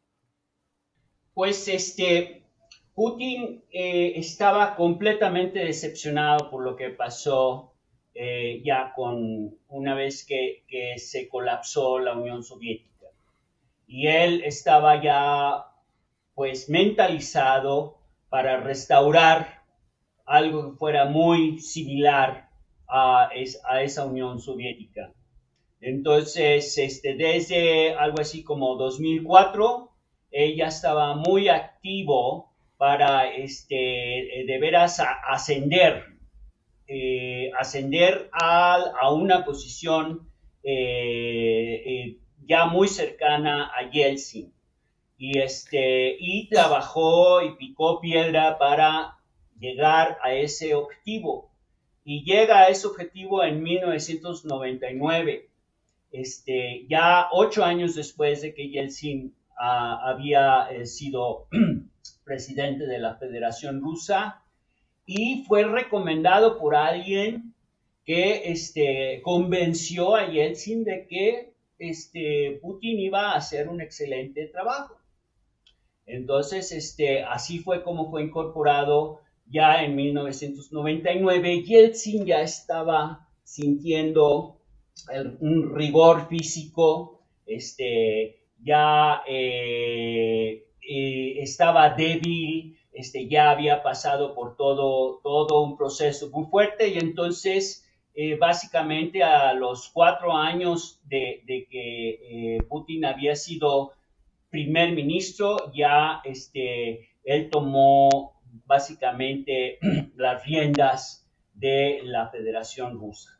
Pues 1.33 1.67
este, 1.67 2.43
Putin 2.93 3.63
eh, 3.71 4.13
estaba 4.15 4.75
completamente 4.75 5.59
decepcionado 5.59 6.49
por 6.49 6.63
lo 6.63 6.75
que 6.75 6.89
pasó 6.89 7.70
ya 8.13 8.93
con 8.93 9.55
una 9.69 9.95
vez 9.95 10.25
que, 10.25 10.63
se 10.97 11.27
colapsó 11.29 11.99
la 11.99 12.13
Unión 12.15 12.43
Soviética. 12.43 13.07
Y 13.87 14.07
él 14.07 14.43
estaba 14.45 15.01
ya 15.01 15.65
pues 16.35 16.69
mentalizado 16.69 17.97
para 18.29 18.59
restaurar 18.61 19.61
algo 20.25 20.71
que 20.71 20.77
fuera 20.77 21.05
muy 21.05 21.59
similar 21.59 22.49
a, 22.87 23.29
esa 23.33 24.05
Unión 24.05 24.39
Soviética. 24.39 25.13
Entonces, 25.81 26.77
este, 26.77 27.15
desde 27.15 27.95
algo 27.95 28.21
así 28.21 28.43
como 28.43 28.75
2004, 28.75 29.89
ella 30.31 30.67
estaba 30.67 31.15
muy 31.15 31.49
activo 31.49 32.51
para 32.77 33.29
este, 33.29 34.43
de 34.47 34.57
veras 34.59 35.01
ascender, 35.27 36.10
eh, 36.93 37.51
ascender 37.57 38.29
a, 38.33 39.13
una 39.13 39.45
posición 39.45 40.27
eh, 40.61 41.83
eh, 41.85 42.17
ya 42.45 42.65
muy 42.65 42.89
cercana 42.89 43.71
a 43.73 43.89
Yeltsin 43.89 44.51
y, 45.17 45.39
este, 45.39 46.17
trabajó 46.49 47.43
y 47.43 47.55
picó 47.55 48.01
piedra 48.01 48.57
para 48.57 49.19
llegar 49.57 50.17
a 50.21 50.33
ese 50.33 50.75
objetivo. 50.75 51.53
Y 52.03 52.25
llega 52.25 52.59
a 52.59 52.67
ese 52.67 52.87
objetivo 52.87 53.41
en 53.41 53.63
1999, 53.63 55.49
este, 56.11 56.87
ya 56.89 57.29
ocho 57.31 57.63
años 57.63 57.95
después 57.95 58.41
de 58.41 58.53
que 58.53 58.67
Yeltsin 58.67 59.33
ah, 59.57 60.09
había 60.09 60.67
sido 60.83 61.47
presidente 62.25 62.85
de 62.85 62.99
la 62.99 63.15
Federación 63.15 63.79
Rusa 63.79 64.40
y 65.13 65.43
fue 65.43 65.65
recomendado 65.65 66.57
por 66.57 66.73
alguien 66.73 67.53
que 68.05 68.43
este, 68.45 69.21
convenció 69.23 70.15
a 70.15 70.31
Yeltsin 70.31 70.85
de 70.85 71.05
que 71.05 71.53
este, 71.77 72.59
Putin 72.61 72.97
iba 72.97 73.31
a 73.31 73.35
hacer 73.35 73.67
un 73.67 73.81
excelente 73.81 74.47
trabajo. 74.47 74.95
Entonces, 76.05 76.71
este, 76.71 77.23
así 77.23 77.59
fue 77.59 77.83
como 77.83 78.09
fue 78.09 78.23
incorporado 78.23 79.19
ya 79.47 79.83
en 79.83 79.97
1999. 79.97 81.63
Yeltsin 81.63 82.25
ya 82.25 82.41
estaba 82.41 83.27
sintiendo 83.43 84.61
un 85.41 85.75
rigor 85.75 86.29
físico, 86.29 87.19
este, 87.45 88.45
ya 88.63 89.23
eh, 89.27 90.67
eh, 90.89 91.33
estaba 91.41 91.89
débil, 91.89 92.77
este, 92.93 93.27
ya 93.27 93.51
había 93.51 93.83
pasado 93.83 94.35
por 94.35 94.55
todo, 94.57 95.19
todo 95.23 95.63
un 95.63 95.77
proceso 95.77 96.29
muy 96.29 96.45
fuerte 96.45 96.89
y 96.89 96.97
entonces 96.97 97.87
eh, 98.13 98.35
básicamente 98.37 99.23
a 99.23 99.53
los 99.53 99.89
cuatro 99.89 100.35
años 100.35 100.99
de, 101.05 101.41
de 101.45 101.67
que 101.69 102.59
Putin 102.67 103.05
había 103.05 103.35
sido 103.35 103.93
primer 104.51 104.91
ministro, 104.91 105.71
ya 105.73 106.21
este, 106.23 107.09
él 107.23 107.49
tomó 107.49 108.33
básicamente 108.65 109.79
las 110.15 110.45
riendas 110.45 111.27
de 111.53 112.01
la 112.03 112.29
Federación 112.29 112.99
Rusa. 112.99 113.39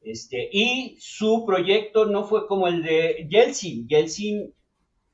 Este, 0.00 0.48
y 0.52 0.96
su 1.00 1.44
proyecto 1.44 2.06
no 2.06 2.24
fue 2.24 2.46
como 2.46 2.68
el 2.68 2.82
de 2.82 3.26
Yeltsin. 3.28 3.88
Yeltsin 3.88 4.54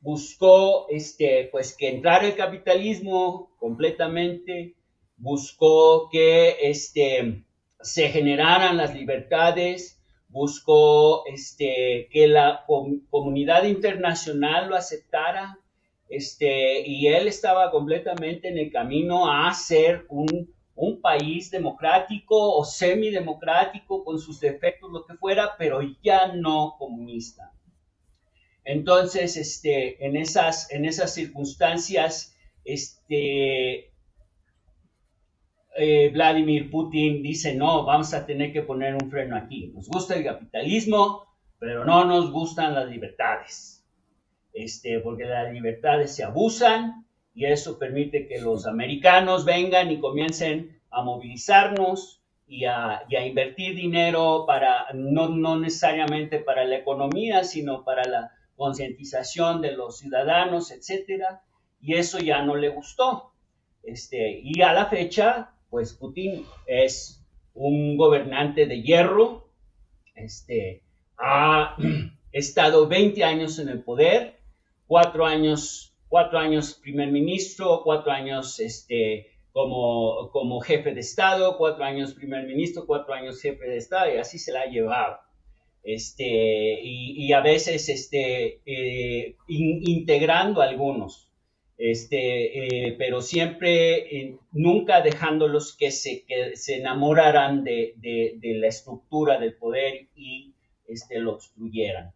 buscó 0.02 0.88
este, 0.90 1.48
pues, 1.50 1.74
que 1.76 1.88
entrara 1.88 2.26
el 2.26 2.36
capitalismo 2.36 3.50
completamente, 3.58 4.74
buscó 5.16 6.10
que 6.10 6.56
este, 6.60 7.44
se 7.80 8.08
generaran 8.08 8.76
las 8.76 8.94
libertades, 8.94 10.00
buscó 10.28 11.24
este, 11.26 12.08
que 12.10 12.26
la 12.26 12.64
comunidad 12.66 13.64
internacional 13.64 14.68
lo 14.68 14.76
aceptara, 14.76 15.58
este, 16.08 16.86
y 16.86 17.06
él 17.06 17.28
estaba 17.28 17.70
completamente 17.70 18.48
en 18.48 18.58
el 18.58 18.72
camino 18.72 19.32
a 19.32 19.54
ser 19.54 20.04
un, 20.08 20.52
un 20.74 21.00
país 21.00 21.50
democrático 21.50 22.56
o 22.56 22.64
semidemocrático 22.64 24.04
con 24.04 24.18
sus 24.18 24.40
defectos, 24.40 24.90
lo 24.90 25.06
que 25.06 25.14
fuera, 25.14 25.52
pero 25.56 25.80
ya 26.02 26.34
no 26.34 26.74
comunista. 26.76 27.51
Entonces, 28.64 29.36
este, 29.36 30.04
en, 30.06 30.16
esas, 30.16 30.70
en 30.70 30.84
esas 30.84 31.14
circunstancias, 31.14 32.36
este, 32.64 33.92
eh, 35.76 36.10
Vladimir 36.12 36.70
Putin 36.70 37.22
dice, 37.22 37.54
no, 37.54 37.84
vamos 37.84 38.14
a 38.14 38.24
tener 38.26 38.52
que 38.52 38.62
poner 38.62 38.94
un 38.94 39.10
freno 39.10 39.36
aquí. 39.36 39.72
Nos 39.74 39.88
gusta 39.88 40.14
el 40.14 40.24
capitalismo, 40.24 41.26
pero 41.58 41.84
no 41.84 42.04
nos 42.04 42.30
gustan 42.30 42.74
las 42.74 42.88
libertades 42.88 43.72
este, 44.52 45.00
porque 45.00 45.24
las 45.24 45.52
libertades 45.52 46.14
se 46.14 46.24
abusan 46.24 47.06
y 47.34 47.46
eso 47.46 47.78
permite 47.78 48.26
que 48.28 48.40
los 48.40 48.66
americanos 48.66 49.44
vengan 49.44 49.90
y 49.90 50.00
comiencen 50.00 50.80
a 50.90 51.02
movilizarnos 51.02 52.20
y 52.46 52.66
a, 52.66 53.04
invertir 53.24 53.74
dinero 53.74 54.44
para, 54.46 54.86
no, 54.92 55.28
no, 55.30 55.58
necesariamente 55.58 56.38
para 56.38 56.64
la 56.64 56.76
economía, 56.76 57.44
sino 57.44 57.82
para 57.84 58.04
la 58.04 58.32
concientización 58.62 59.60
de 59.60 59.72
los 59.72 59.98
ciudadanos, 59.98 60.70
etcétera, 60.70 61.42
y 61.80 61.94
eso 61.94 62.20
ya 62.20 62.42
no 62.42 62.54
le 62.54 62.68
gustó. 62.68 63.32
Este, 63.82 64.40
y 64.40 64.62
a 64.62 64.72
la 64.72 64.86
fecha, 64.86 65.56
pues 65.68 65.94
Putin 65.94 66.46
es 66.66 67.24
un 67.54 67.96
gobernante 67.96 68.66
de 68.66 68.80
hierro, 68.80 69.48
este, 70.14 70.84
ha 71.18 71.76
estado 72.32 72.86
20 72.86 73.24
años 73.24 73.58
en 73.58 73.68
el 73.68 73.82
poder, 73.82 74.38
cuatro 74.86 75.26
años, 75.26 75.92
cuatro 76.06 76.38
años 76.38 76.74
primer 76.74 77.10
ministro, 77.10 77.80
cuatro 77.82 78.12
años 78.12 78.60
este, 78.60 79.26
como, 79.50 80.30
como 80.30 80.60
jefe 80.60 80.94
de 80.94 81.00
Estado, 81.00 81.58
cuatro 81.58 81.82
años 81.82 82.14
primer 82.14 82.46
ministro, 82.46 82.86
cuatro 82.86 83.12
años 83.12 83.40
jefe 83.40 83.64
de 83.64 83.78
Estado, 83.78 84.14
y 84.14 84.18
así 84.18 84.38
se 84.38 84.52
la 84.52 84.60
ha 84.60 84.66
llevado. 84.66 85.18
Este, 85.84 86.80
y, 86.80 87.32
a 87.32 87.40
veces 87.40 87.88
este, 87.88 88.60
eh, 88.64 89.36
integrando 89.48 90.62
algunos, 90.62 91.28
este, 91.76 92.86
eh, 92.86 92.94
pero 92.96 93.20
siempre, 93.20 94.16
eh, 94.16 94.36
nunca 94.52 95.00
dejándolos 95.00 95.76
que 95.76 95.90
se, 95.90 96.24
que 96.24 96.54
se 96.54 96.76
enamoraran 96.76 97.64
de, 97.64 97.94
de, 97.96 98.34
de, 98.36 98.54
la 98.54 98.68
estructura 98.68 99.40
del 99.40 99.54
poder 99.54 100.06
y 100.14 100.54
este, 100.86 101.18
lo 101.18 101.34
obstruyeran. 101.34 102.12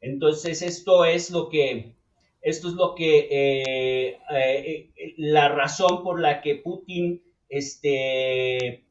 Entonces, 0.00 0.62
esto 0.62 1.04
es 1.04 1.30
lo 1.30 1.48
que 1.48 1.96
esto 2.40 2.68
es 2.68 2.74
lo 2.74 2.94
que, 2.94 3.28
eh, 3.30 4.90
la 5.16 5.48
razón 5.48 6.04
por 6.04 6.20
la 6.20 6.40
que 6.40 6.54
Putin 6.54 7.20
este, 7.48 8.84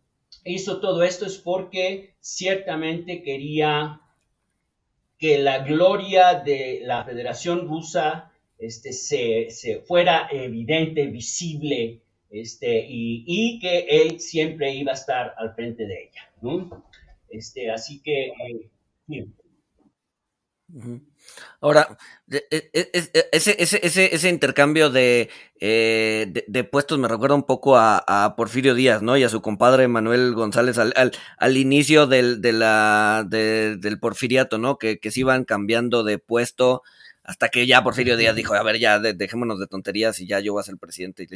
hizo 0.44 0.82
todo 0.82 1.04
esto 1.04 1.26
es 1.26 1.38
porque 1.38 2.16
ciertamente 2.20 3.24
quería 3.24 4.02
que 5.18 5.38
la 5.40 5.60
gloria 5.60 6.36
de 6.36 6.82
la 6.84 7.04
Federación 7.04 7.68
Rusa 7.68 8.32
este, 8.58 8.94
se, 8.94 9.82
fuera 9.86 10.28
evidente, 10.32 11.08
visible, 11.08 12.02
este, 12.30 12.86
y, 12.88 13.60
que 13.60 13.86
él 13.90 14.20
siempre 14.20 14.74
iba 14.74 14.92
a 14.92 14.96
estar 14.96 15.34
al 15.38 15.54
frente 15.56 15.86
de 15.86 16.10
ella. 16.10 16.70
Este, 17.30 17.72
así 17.72 18.02
que, 18.02 18.28
eh, 19.08 19.28
Ahora, 21.62 21.98
e, 22.30 22.44
e, 22.52 22.70
e, 22.74 23.30
ese, 23.32 23.56
ese, 23.58 24.16
ese, 24.16 24.30
intercambio 24.30 24.92
eh, 24.94 25.30
de, 25.60 26.46
de, 26.46 26.64
puestos 26.66 27.00
me 27.00 27.08
recuerda 27.08 27.36
un 27.36 27.46
poco 27.46 27.78
a, 27.78 28.34
Porfirio 28.36 28.76
Díaz, 28.76 29.02
¿no? 29.02 29.18
Y 29.18 29.24
a 29.24 29.30
su 29.30 29.42
compadre 29.42 29.88
Manuel 29.88 30.34
González 30.34 30.78
al, 30.78 30.94
al, 31.38 31.58
inicio 31.58 32.06
del, 32.06 32.42
de 32.42 32.52
la, 32.52 33.26
del 33.28 34.00
porfiriato, 34.00 34.58
¿no? 34.58 34.78
Que, 34.78 35.00
se 35.10 35.20
iban 35.22 35.46
cambiando 35.46 36.04
de 36.04 36.20
puesto 36.20 36.84
hasta 37.24 37.50
que 37.50 37.66
ya 37.66 37.84
Porfirio 37.84 38.18
Díaz 38.18 38.36
dijo, 38.36 38.54
a 38.54 38.64
ver, 38.64 38.80
ya 38.80 39.00
dejémonos 39.00 39.60
de 39.60 39.68
tonterías 39.68 40.20
y 40.20 40.28
ya 40.28 40.40
yo 40.40 40.54
voy 40.54 40.62
a 40.62 40.64
ser 40.64 40.78
presidente. 40.78 41.28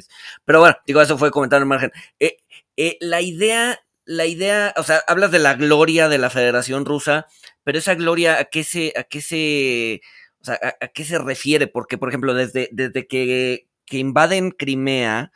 Pero 0.46 0.60
bueno, 0.60 0.76
digo, 0.86 1.02
eso 1.02 1.18
fue 1.18 1.32
comentar 1.32 1.62
en 1.62 1.68
margen. 1.68 1.92
Eh, 2.20 2.38
eh, 2.78 2.98
la 3.02 3.22
idea, 3.22 3.80
la 4.06 4.26
idea, 4.26 4.74
o 4.78 4.84
sea, 4.84 5.04
hablas 5.08 5.32
de 5.32 5.40
la 5.40 5.56
gloria 5.56 6.10
de 6.10 6.18
la 6.18 6.30
Federación 6.30 6.86
Rusa, 6.86 7.28
pero 7.64 7.78
esa 7.78 7.96
gloria, 7.96 8.40
¿a 8.40 8.46
qué 8.46 8.64
se, 8.64 8.94
a 8.96 9.04
qué 9.04 9.22
se, 9.22 10.02
o 10.42 10.46
sea, 10.46 10.60
a, 10.82 10.88
qué 10.90 11.04
se 11.06 11.18
refiere? 11.20 11.68
Porque, 11.68 11.98
por 11.98 12.10
ejemplo, 12.10 12.34
desde, 12.34 12.70
desde 12.72 13.08
que, 13.08 13.68
que, 13.86 13.98
invaden 13.98 14.52
Crimea, 14.52 15.32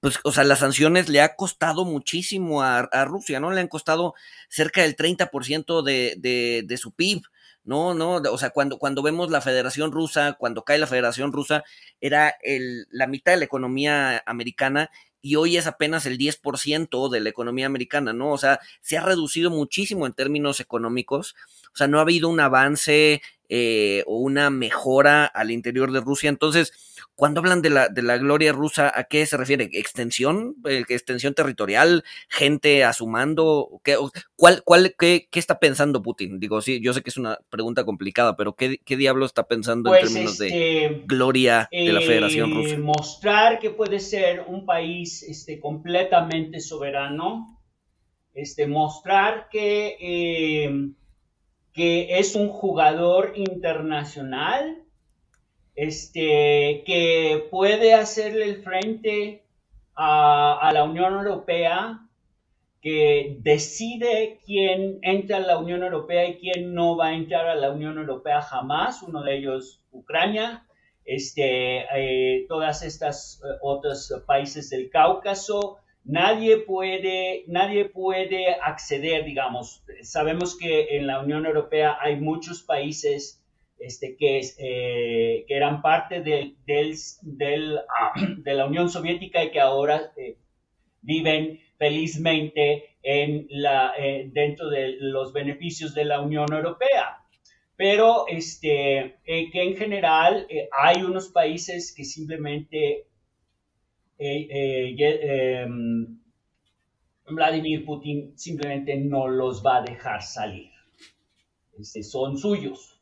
pues, 0.00 0.18
o 0.24 0.32
sea, 0.32 0.44
las 0.44 0.60
sanciones 0.60 1.08
le 1.08 1.20
ha 1.20 1.36
costado 1.36 1.84
muchísimo 1.84 2.62
a, 2.62 3.04
Rusia, 3.06 3.40
¿no? 3.40 3.50
Le 3.50 3.60
han 3.60 3.68
costado 3.68 4.14
cerca 4.48 4.82
del 4.82 4.96
30% 4.96 5.82
de, 5.82 6.14
de, 6.18 6.62
de 6.66 6.76
su 6.76 6.92
PIB. 6.92 7.22
No, 7.64 7.94
no, 7.94 8.16
o 8.30 8.38
sea, 8.38 8.50
cuando, 8.50 8.78
cuando 8.78 9.02
vemos 9.02 9.28
la 9.30 9.40
Federación 9.40 9.90
Rusa, 9.90 10.34
cuando 10.34 10.62
cae 10.62 10.78
la 10.78 10.86
Federación 10.86 11.32
Rusa, 11.32 11.64
era 12.00 12.32
el, 12.42 12.86
la 12.92 13.08
mitad 13.08 13.32
de 13.32 13.38
la 13.38 13.44
economía 13.44 14.22
americana 14.24 14.88
y 15.26 15.34
hoy 15.34 15.56
es 15.56 15.66
apenas 15.66 16.06
el 16.06 16.18
10% 16.18 17.08
de 17.10 17.18
la 17.18 17.28
economía 17.28 17.66
americana, 17.66 18.12
¿no? 18.12 18.30
O 18.30 18.38
sea, 18.38 18.60
se 18.80 18.96
ha 18.96 19.02
reducido 19.02 19.50
muchísimo 19.50 20.06
en 20.06 20.12
términos 20.12 20.60
económicos, 20.60 21.34
o 21.74 21.76
sea, 21.76 21.88
no 21.88 21.98
ha 21.98 22.02
habido 22.02 22.28
un 22.28 22.38
avance 22.38 23.22
eh, 23.48 24.02
o 24.06 24.18
una 24.18 24.50
mejora 24.50 25.24
al 25.24 25.50
interior 25.50 25.92
de 25.92 26.00
Rusia. 26.00 26.28
Entonces, 26.28 26.72
cuando 27.16 27.40
hablan 27.40 27.62
de 27.62 27.70
la, 27.70 27.88
de 27.88 28.02
la 28.02 28.18
gloria 28.18 28.52
rusa, 28.52 28.92
¿a 28.94 29.04
qué 29.04 29.24
se 29.24 29.38
refiere? 29.38 29.70
¿Extensión? 29.72 30.54
Eh, 30.68 30.84
¿Extensión 30.88 31.34
territorial? 31.34 32.04
¿Gente 32.28 32.84
a 32.84 32.92
su 32.92 33.06
mando? 33.06 33.80
¿Qué, 33.82 33.96
cuál, 34.36 34.62
cuál, 34.64 34.94
qué, 34.98 35.26
qué, 35.30 35.38
está 35.38 35.58
pensando 35.58 36.02
Putin? 36.02 36.38
Digo, 36.38 36.60
sí, 36.60 36.80
yo 36.82 36.92
sé 36.92 37.02
que 37.02 37.08
es 37.10 37.16
una 37.16 37.38
pregunta 37.48 37.84
complicada, 37.84 38.36
pero 38.36 38.54
¿qué, 38.54 38.78
qué 38.84 38.96
diablo 38.96 39.24
está 39.24 39.48
pensando 39.48 39.94
en 39.94 40.00
pues, 40.00 40.12
términos 40.12 40.36
de 40.36 40.46
este, 40.48 41.02
gloria 41.06 41.68
de 41.72 41.92
la 41.92 42.00
Federación 42.02 42.50
eh, 42.50 42.54
Rusa? 42.54 42.78
Mostrar 42.78 43.58
que 43.60 43.70
puede 43.70 43.98
ser 43.98 44.44
un 44.46 44.66
país 44.66 45.22
este, 45.22 45.58
completamente 45.58 46.60
soberano, 46.60 47.62
este, 48.34 48.66
mostrar 48.66 49.48
que 49.50 50.66
que 51.76 52.18
es 52.18 52.34
un 52.34 52.48
jugador 52.48 53.34
internacional, 53.36 54.82
este, 55.74 56.82
que 56.86 57.46
puede 57.50 57.92
hacerle 57.92 58.46
el 58.46 58.62
frente 58.62 59.44
a, 59.94 60.70
la 60.72 60.84
Unión 60.84 61.12
Europea, 61.12 62.00
que 62.80 63.36
decide 63.40 64.40
quién 64.46 65.00
entra 65.02 65.36
a 65.36 65.40
la 65.40 65.58
Unión 65.58 65.82
Europea 65.82 66.26
y 66.26 66.38
quién 66.38 66.72
no 66.72 66.96
va 66.96 67.08
a 67.08 67.14
entrar 67.14 67.46
a 67.46 67.54
la 67.54 67.70
Unión 67.72 67.98
Europea 67.98 68.40
jamás, 68.40 69.02
uno 69.02 69.22
de 69.22 69.36
ellos 69.36 69.82
Ucrania, 69.92 70.66
este, 71.04 71.84
eh, 71.94 72.46
todas 72.48 72.82
estas 72.82 73.42
eh, 73.44 73.58
otros 73.60 74.14
países 74.26 74.70
del 74.70 74.88
Cáucaso, 74.88 75.78
nadie 76.06 76.58
puede, 76.58 77.44
nadie 77.48 77.84
puede 77.86 78.54
acceder, 78.54 79.24
digamos, 79.24 79.84
sabemos 80.02 80.56
que 80.56 80.96
en 80.96 81.06
la 81.06 81.20
Unión 81.20 81.44
Europea 81.46 81.98
hay 82.00 82.16
muchos 82.16 82.62
países 82.62 83.42
este, 83.78 84.16
que, 84.16 84.40
eh, 84.58 85.44
que 85.46 85.54
eran 85.54 85.82
parte 85.82 86.22
de, 86.22 86.54
del, 86.64 87.78
ah, 87.78 88.12
de 88.38 88.54
la 88.54 88.66
Unión 88.66 88.88
Soviética 88.88 89.44
y 89.44 89.50
que 89.50 89.60
ahora 89.60 90.12
eh, 90.16 90.36
viven 91.02 91.60
felizmente 91.76 92.96
en 93.02 93.46
la, 93.50 93.92
eh, 93.98 94.30
dentro 94.32 94.70
de 94.70 94.96
los 94.98 95.32
beneficios 95.32 95.94
de 95.94 96.04
la 96.04 96.20
Unión 96.20 96.52
Europea. 96.52 97.18
Pero 97.76 98.26
este, 98.28 99.16
que 99.26 99.62
en 99.62 99.76
general 99.76 100.46
hay 100.72 101.02
unos 101.02 101.28
países 101.28 101.94
que 101.94 102.04
simplemente 102.04 103.04
Vladimir 107.28 107.84
Putin 107.84 108.32
simplemente 108.36 108.96
no 108.96 109.28
los 109.28 109.64
va 109.64 109.78
a 109.78 109.82
dejar 109.82 110.22
salir. 110.22 110.70
Este, 111.78 112.02
son 112.02 112.38
suyos. 112.38 113.00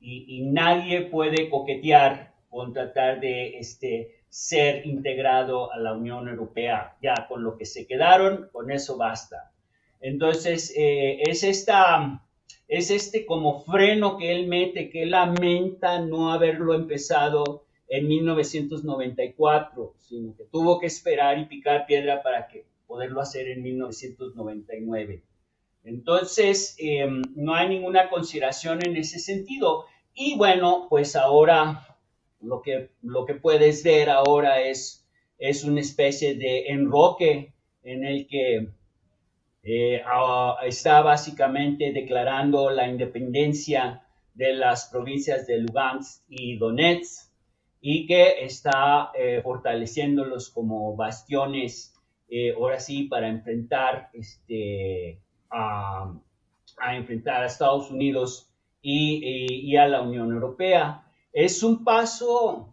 Y, 0.00 0.42
nadie 0.46 1.02
puede 1.02 1.48
coquetear 1.48 2.34
con 2.50 2.72
tratar 2.72 3.20
de 3.20 3.58
este, 3.58 4.22
ser 4.28 4.84
integrado 4.84 5.72
a 5.72 5.78
la 5.78 5.92
Unión 5.92 6.28
Europea. 6.28 6.96
Ya 7.00 7.26
con 7.28 7.44
lo 7.44 7.56
que 7.56 7.64
se 7.64 7.86
quedaron, 7.86 8.48
con 8.52 8.72
eso 8.72 8.96
basta. 8.96 9.52
Entonces, 10.00 10.74
eh, 10.76 11.22
es 11.22 11.44
esta, 11.44 12.24
es 12.66 12.90
este 12.90 13.24
como 13.24 13.62
freno 13.62 14.16
que 14.16 14.32
él 14.32 14.48
mete, 14.48 14.90
que 14.90 15.06
lamenta 15.06 16.00
no 16.00 16.32
haberlo 16.32 16.74
empezado 16.74 17.64
en 17.88 18.08
1994, 18.08 19.94
sino 19.98 20.34
que 20.36 20.44
tuvo 20.44 20.80
que 20.80 20.86
esperar 20.86 21.38
y 21.38 21.46
picar 21.46 21.86
piedra 21.86 22.22
para 22.22 22.48
poderlo 22.86 23.20
hacer 23.20 23.48
en 23.48 23.62
1999. 23.62 25.22
Entonces, 25.84 26.76
em, 26.78 27.22
no 27.34 27.54
hay 27.54 27.68
ninguna 27.68 28.08
consideración 28.08 28.84
en 28.84 28.96
ese 28.96 29.18
sentido. 29.18 29.86
Y 30.14 30.36
bueno, 30.36 30.86
pues 30.88 31.16
ahora 31.16 31.98
lo 32.40 32.62
que, 32.62 32.90
lo 33.02 33.24
que 33.24 33.34
puedes 33.34 33.82
ver 33.82 34.10
ahora 34.10 34.60
es, 34.62 35.06
es 35.38 35.64
una 35.64 35.80
especie 35.80 36.34
de 36.34 36.68
enroque 36.68 37.52
en 37.82 38.04
el 38.04 38.26
que 38.26 38.68
eh, 39.64 40.02
está 40.64 41.02
básicamente 41.02 41.92
declarando 41.92 42.70
la 42.70 42.88
independencia 42.88 44.02
de 44.34 44.54
las 44.54 44.86
provincias 44.86 45.46
de 45.46 45.58
Lugansk 45.58 46.24
y 46.28 46.56
Donetsk 46.56 47.31
y 47.84 48.06
que 48.06 48.44
está 48.44 49.10
eh, 49.12 49.40
fortaleciéndolos 49.42 50.50
como 50.50 50.94
bastiones, 50.94 51.92
eh, 52.30 52.54
ahora 52.56 52.78
sí, 52.78 53.02
para 53.04 53.28
enfrentar, 53.28 54.08
este, 54.14 55.18
a, 55.50 56.14
enfrentar 56.94 57.42
a 57.42 57.46
Estados 57.46 57.90
Unidos 57.90 58.48
y, 58.80 59.76
a 59.76 59.88
la 59.88 60.00
Unión 60.00 60.32
Europea. 60.32 61.04
Es 61.32 61.64
un 61.64 61.82
paso 61.82 62.72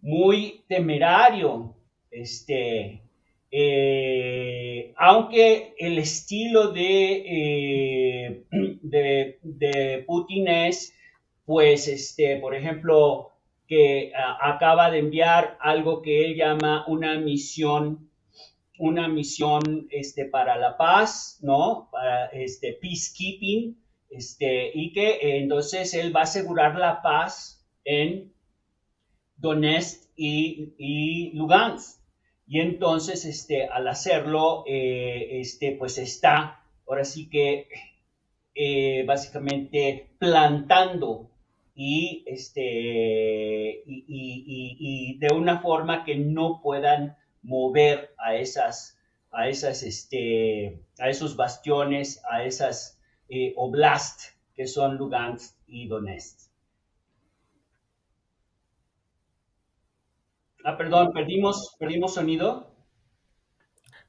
muy 0.00 0.64
temerario, 0.68 1.76
este, 2.10 3.02
eh, 3.52 4.92
aunque 4.96 5.74
el 5.78 5.98
estilo 5.98 6.72
de, 6.72 7.22
eh, 7.24 8.44
de, 8.82 10.04
Putin 10.08 10.48
es, 10.48 10.92
pues, 11.46 11.86
este, 11.86 12.38
por 12.38 12.54
ejemplo, 12.56 13.33
que 13.66 14.12
acaba 14.40 14.90
de 14.90 14.98
enviar 14.98 15.56
algo 15.60 16.02
que 16.02 16.24
él 16.24 16.36
llama 16.36 16.84
una 16.86 17.18
misión, 17.18 18.10
una 18.78 19.08
misión 19.08 19.86
este, 19.90 20.26
para 20.26 20.56
la 20.56 20.76
paz, 20.76 21.38
¿no? 21.42 21.88
Para 21.90 22.26
este, 22.26 22.74
peacekeeping, 22.74 23.76
este, 24.10 24.70
y 24.74 24.92
que 24.92 25.10
eh, 25.10 25.38
entonces 25.38 25.94
él 25.94 26.14
va 26.14 26.20
a 26.20 26.24
asegurar 26.24 26.76
la 26.76 27.02
paz 27.02 27.66
en 27.84 28.32
Donetsk 29.36 30.10
y, 30.16 30.74
y 30.78 31.32
Lugansk. 31.32 32.00
Y 32.46 32.60
entonces, 32.60 33.24
este, 33.24 33.66
al 33.66 33.88
hacerlo, 33.88 34.64
eh, 34.66 35.40
este, 35.40 35.72
pues 35.72 35.96
está, 35.98 36.62
ahora 36.86 37.04
sí 37.04 37.30
que, 37.30 37.68
eh, 38.54 39.02
básicamente 39.06 40.14
plantando 40.18 41.30
y, 41.74 42.22
este, 42.26 43.82
y, 43.86 45.18
de 45.18 45.34
una 45.34 45.60
forma 45.60 46.04
que 46.04 46.16
no 46.16 46.60
puedan 46.62 47.16
mover 47.42 48.14
a 48.18 48.36
esas, 48.36 48.98
a 49.32 49.48
esas, 49.48 49.82
este, 49.82 50.80
a 50.98 51.08
esos 51.08 51.36
bastiones, 51.36 52.22
a 52.30 52.44
esas 52.44 53.00
eh, 53.28 53.52
oblast 53.56 54.34
que 54.54 54.66
son 54.66 54.96
Lugansk 54.96 55.56
y 55.66 55.88
Donetsk. 55.88 56.50
Ah, 60.64 60.76
perdón, 60.76 61.12
perdimos, 61.12 61.76
perdimos 61.78 62.14
sonido. 62.14 62.73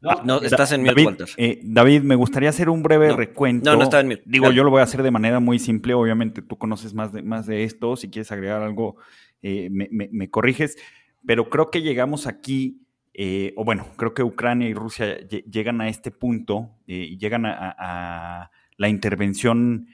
No, 0.01 0.35
ah, 0.35 0.39
estás 0.43 0.71
en 0.71 0.83
mute, 0.83 1.03
Walter. 1.03 1.27
Eh, 1.37 1.59
David, 1.63 2.01
me 2.03 2.15
gustaría 2.15 2.49
hacer 2.49 2.69
un 2.69 2.83
breve 2.83 3.15
recuento. 3.15 3.71
No, 3.71 3.77
no 3.77 3.83
está 3.83 3.99
en 3.99 4.07
mute. 4.07 4.23
Digo, 4.25 4.51
yo 4.51 4.63
lo 4.63 4.69
voy 4.69 4.81
a 4.81 4.83
hacer 4.83 5.01
de 5.01 5.11
manera 5.11 5.39
muy 5.39 5.57
simple. 5.57 5.93
Obviamente 5.93 6.41
tú 6.41 6.57
conoces 6.57 6.93
más 6.93 7.11
de, 7.11 7.23
más 7.23 7.47
de 7.47 7.63
esto. 7.63 7.95
Si 7.95 8.09
quieres 8.09 8.31
agregar 8.31 8.61
algo, 8.61 8.97
eh, 9.41 9.69
me, 9.71 10.29
corriges. 10.29 10.77
Pero 11.25 11.49
creo 11.49 11.71
que 11.71 11.81
llegamos 11.81 12.27
aquí, 12.27 12.81
eh, 13.13 13.53
o 13.55 13.63
bueno, 13.63 13.87
creo 13.97 14.13
que 14.13 14.21
Ucrania 14.21 14.69
y 14.69 14.73
Rusia 14.73 15.17
llegan 15.27 15.81
a 15.81 15.89
este 15.89 16.11
punto 16.11 16.71
y 16.85 17.17
llegan 17.17 17.45
a, 17.47 18.51
la 18.77 18.89
intervención 18.89 19.87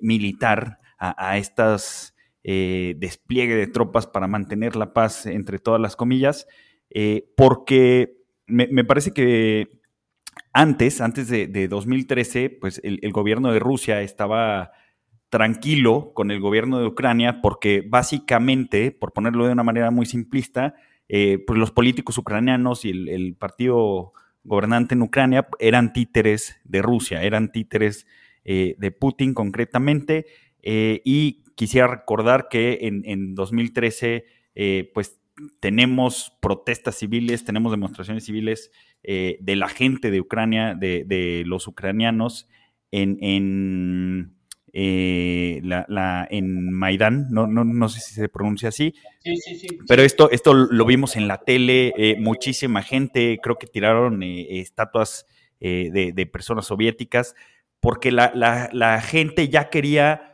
militar, 0.00 0.78
a, 0.98 1.30
a 1.30 1.38
estas 1.38 2.14
eh, 2.50 2.94
despliegue 2.96 3.56
de 3.56 3.66
tropas 3.66 4.06
para 4.06 4.26
mantener 4.26 4.74
la 4.74 4.94
paz 4.94 5.26
entre 5.26 5.58
todas 5.58 5.80
las 5.80 5.96
comillas, 5.96 6.46
eh, 6.88 7.28
porque 7.36 8.17
me, 8.48 8.84
parece 8.84 9.12
que 9.12 9.80
antes, 10.52 11.00
antes 11.00 11.28
de, 11.28 11.68
2013, 11.68 12.50
pues 12.50 12.80
el, 12.82 13.12
gobierno 13.12 13.52
de 13.52 13.58
Rusia 13.58 14.02
estaba 14.02 14.72
tranquilo 15.28 16.12
con 16.14 16.30
el 16.30 16.40
gobierno 16.40 16.80
de 16.80 16.86
Ucrania 16.86 17.40
porque 17.42 17.84
básicamente, 17.86 18.90
por 18.90 19.12
ponerlo 19.12 19.46
de 19.46 19.52
una 19.52 19.62
manera 19.62 19.90
muy 19.90 20.06
simplista, 20.06 20.74
eh, 21.08 21.42
pues 21.46 21.58
los 21.58 21.70
políticos 21.70 22.18
ucranianos 22.18 22.84
y 22.84 22.90
el, 22.90 23.36
partido 23.38 24.12
gobernante 24.44 24.94
en 24.94 25.02
Ucrania 25.02 25.46
eran 25.58 25.92
títeres 25.92 26.56
de 26.64 26.82
Rusia, 26.82 27.22
eran 27.22 27.52
títeres 27.52 28.06
de 28.44 28.96
Putin 28.98 29.34
concretamente, 29.34 30.24
y 30.62 31.42
Quisiera 31.58 31.88
recordar 31.88 32.46
que 32.48 32.78
en, 32.82 33.34
2013, 33.34 34.24
eh, 34.54 34.92
pues 34.94 35.18
tenemos 35.60 36.32
protestas 36.40 36.96
civiles, 36.96 37.44
tenemos 37.44 37.72
demostraciones 37.72 38.24
civiles 38.24 38.70
eh, 39.02 39.38
de 39.40 39.56
la 39.56 39.68
gente 39.68 40.10
de 40.10 40.20
Ucrania, 40.20 40.74
de, 40.74 41.42
los 41.46 41.66
ucranianos 41.66 42.48
en, 42.90 43.18
en, 43.20 44.34
eh, 44.72 45.60
la, 45.62 46.26
en 46.30 46.72
Maidán, 46.72 47.28
no, 47.30 47.46
no, 47.46 47.88
sé 47.88 48.00
si 48.00 48.14
se 48.14 48.28
pronuncia 48.28 48.70
así, 48.70 48.94
sí, 49.20 49.36
sí, 49.36 49.56
sí, 49.56 49.78
pero 49.86 50.02
esto, 50.02 50.30
esto 50.30 50.54
lo 50.54 50.84
vimos 50.84 51.16
en 51.16 51.28
la 51.28 51.38
tele, 51.38 52.16
muchísima 52.18 52.82
gente, 52.82 53.38
creo 53.42 53.58
que 53.58 53.66
tiraron 53.66 54.22
estatuas 54.22 55.26
de, 55.60 56.30
personas 56.32 56.66
soviéticas, 56.66 57.34
porque 57.80 58.10
la, 58.10 58.32
la 58.72 59.00
gente 59.00 59.48
ya 59.48 59.70
quería 59.70 60.28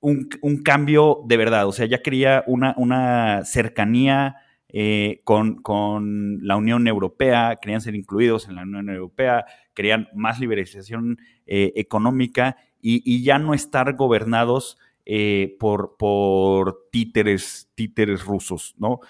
un, 0.00 0.62
cambio 0.64 1.22
de 1.26 1.36
verdad, 1.36 1.66
o 1.66 1.72
sea, 1.72 1.86
ya 1.86 2.02
quería 2.02 2.44
una, 2.46 2.74
una 2.76 3.44
cercanía 3.44 4.36
eh, 4.70 5.22
con, 5.24 6.38
la 6.42 6.56
Unión 6.56 6.86
Europea, 6.86 7.58
querían 7.60 7.80
ser 7.80 7.94
incluidos 7.94 8.48
en 8.48 8.56
la 8.56 8.62
Unión 8.62 8.90
Europea, 8.90 9.46
querían 9.74 10.08
más 10.14 10.40
liberalización 10.40 11.18
eh, 11.46 11.72
económica 11.76 12.56
y, 12.80 13.22
ya 13.22 13.38
no 13.38 13.54
estar 13.54 13.96
gobernados 13.96 14.78
eh, 15.04 15.56
por, 15.58 15.96
títeres, 16.90 17.68
rusos, 18.24 18.74
¿no? 18.78 19.00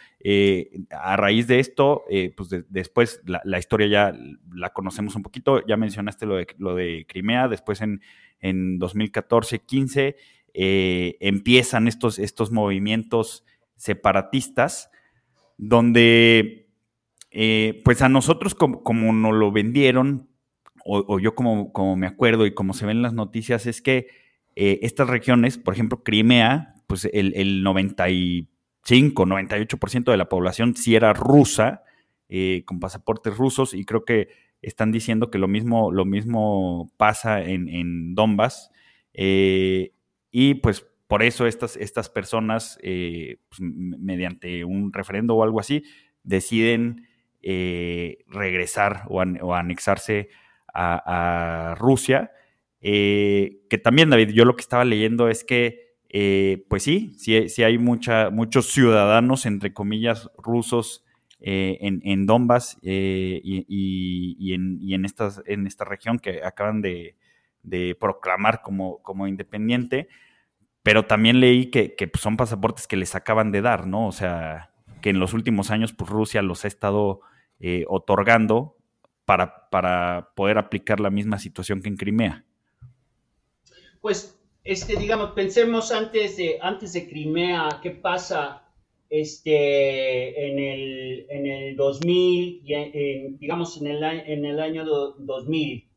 a 0.91 1.17
raíz 1.17 1.47
de 1.47 1.61
esto, 1.61 2.05
pues 2.37 2.49
después 2.69 3.21
la, 3.27 3.59
historia 3.59 3.87
ya 3.87 4.15
la 4.53 4.73
conocemos 4.73 5.17
un 5.17 5.23
poquito, 5.23 5.67
ya 5.67 5.77
mencionaste 5.77 6.27
lo 6.27 6.75
de, 6.75 7.07
Crimea, 7.09 7.49
después 7.49 7.81
en, 7.81 8.01
en 8.41 8.79
2014-15 8.79 10.15
eh, 10.55 11.17
empiezan 11.21 11.87
estos 11.87 12.51
movimientos 12.51 13.45
separatistas, 13.77 14.91
donde 15.59 16.71
eh, 17.31 17.83
pues 17.85 18.01
a 18.01 18.09
nosotros 18.09 18.55
como, 18.55 19.13
nos 19.13 19.35
lo 19.35 19.53
vendieron, 19.53 20.29
o, 20.85 21.19
yo 21.19 21.35
como, 21.35 21.71
como, 21.73 21.97
me 21.97 22.07
acuerdo 22.07 22.47
y 22.47 22.55
como 22.55 22.73
se 22.73 22.87
ven 22.87 23.03
las 23.03 23.13
noticias, 23.13 23.67
es 23.67 23.83
que 23.83 24.07
eh, 24.57 24.79
estas 24.83 25.09
regiones, 25.09 25.59
por 25.59 25.75
ejemplo, 25.75 26.03
Crimea, 26.03 26.75
pues 26.87 27.07
el, 27.13 27.35
el 27.37 27.63
95, 27.63 29.27
98% 29.27 30.11
de 30.11 30.17
la 30.17 30.31
población 30.31 30.75
sí 30.75 30.95
era 30.95 31.13
rusa, 31.13 31.83
con 32.65 32.79
pasaportes 32.79 33.37
rusos, 33.37 33.75
y 33.75 33.85
creo 33.85 34.05
que 34.05 34.29
están 34.63 34.93
diciendo 34.93 35.31
que 35.31 35.39
lo 35.39 35.49
mismo, 35.49 35.91
lo 35.93 36.05
mismo 36.05 36.91
pasa 36.97 37.43
en, 37.43 37.69
en 37.69 38.15
Donbass. 38.15 38.71
Y 39.13 40.55
pues 40.55 40.87
por 41.09 41.23
eso 41.23 41.47
estas, 41.47 41.77
estas 41.77 42.11
personas, 42.11 42.79
eh, 42.83 43.39
pues, 43.49 43.61
mediante 43.61 44.65
un 44.65 44.93
referendo 44.93 45.35
o 45.35 45.43
algo 45.43 45.59
así, 45.59 45.83
deciden 46.23 47.09
eh, 47.43 48.19
regresar 48.27 49.05
o, 49.09 49.55
anexarse 49.55 50.29
a, 50.73 51.75
Rusia. 51.79 52.31
Eh, 52.83 53.63
que 53.71 53.79
también, 53.79 54.11
David, 54.11 54.31
yo 54.31 54.45
lo 54.45 54.55
que 54.55 54.61
estaba 54.61 54.85
leyendo 54.85 55.29
es 55.29 55.45
que, 55.45 55.97
pues 56.69 56.83
sí, 56.83 57.15
sí, 57.17 57.63
hay 57.63 57.79
mucha, 57.79 58.29
muchos 58.31 58.67
ciudadanos, 58.67 59.47
entre 59.47 59.73
comillas, 59.73 60.31
rusos 60.37 61.05
en, 61.41 62.03
en, 62.05 62.27
Donbass 62.27 62.77
y, 62.83 64.53
en, 64.53 64.79
y 64.81 64.95
en, 64.95 65.05
estas, 65.07 65.43
en 65.47 65.67
esta 65.67 65.85
región 65.85 66.19
que 66.19 66.43
acaban 66.45 66.83
de, 66.83 67.17
de 67.63 67.97
proclamar 67.99 68.61
como, 68.63 69.03
como 69.03 69.27
independiente, 69.27 70.09
pero 70.83 71.07
también 71.07 71.41
leí 71.41 71.71
que, 71.71 71.95
pues, 71.97 72.23
son 72.23 72.37
pasaportes 72.37 72.87
que 72.87 72.97
les 72.97 73.15
acaban 73.15 73.53
de 73.53 73.63
dar, 73.63 73.87
¿no? 73.87 74.07
O 74.07 74.13
sea, 74.13 74.71
que 75.01 75.11
en 75.11 75.19
los 75.19 75.35
últimos 75.35 75.71
años 75.71 75.93
pues, 75.93 76.11
Rusia 76.11 76.43
los 76.43 76.65
ha 76.65 76.69
estado 76.69 77.21
eh, 77.61 77.85
otorgando 77.89 78.77
para, 79.25 79.69
para 79.71 80.31
poder 80.35 80.59
aplicar 80.59 81.01
la 81.01 81.11
misma 81.11 81.39
situación 81.39 81.83
que 81.83 81.89
en 81.89 81.97
Crimea. 81.97 82.45
pues, 84.01 84.39
este, 84.65 84.97
digamos, 84.97 85.33
pensemos 85.33 85.93
antes 85.93 86.37
de, 86.37 86.59
antes 86.61 86.93
de 86.93 87.09
Crimea, 87.09 87.81
¿qué 87.83 87.91
pasa 87.91 88.69
este, 89.09 90.51
en, 90.51 90.59
el, 90.59 91.27
en 91.31 91.47
el 91.47 91.77
2000, 91.77 92.63
digamos, 93.39 93.81
en 93.81 93.87
el, 93.87 94.03
en 94.03 94.45
el 94.45 94.61
año 94.61 94.85
2000, 94.85 95.89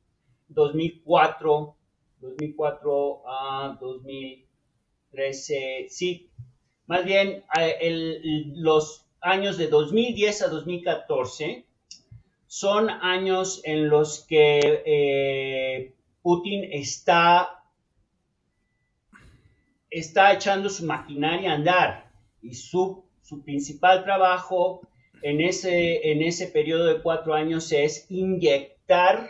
2004, 0.48 1.76
2004 2.22 3.24
a 3.28 3.78
2013, 5.12 5.88
sí, 5.90 6.30
más 6.88 7.06
bien 7.06 7.44
los 8.56 9.06
años 9.20 9.58
de 9.58 9.68
2010 9.68 10.42
a 10.44 10.48
2014 10.48 11.66
son 12.48 12.90
años 12.90 13.62
en 13.64 13.90
los 13.90 14.26
que 14.26 14.84
eh, 14.86 15.94
Putin 16.22 16.68
está, 16.72 17.64
está 19.90 20.34
echando 20.34 20.70
su 20.70 20.86
maquinaria 20.86 21.52
a 21.52 21.56
andar 21.56 22.12
y 22.42 22.54
su, 22.56 23.06
su 23.22 23.44
principal 23.44 24.04
trabajo 24.04 24.82
en 25.22 25.40
ese, 25.40 26.12
en 26.12 26.24
ese 26.24 26.48
periodo 26.48 26.86
de 26.86 27.02
cuatro 27.02 27.34
años 27.36 27.72
es 27.72 28.10
inyectar, 28.10 29.30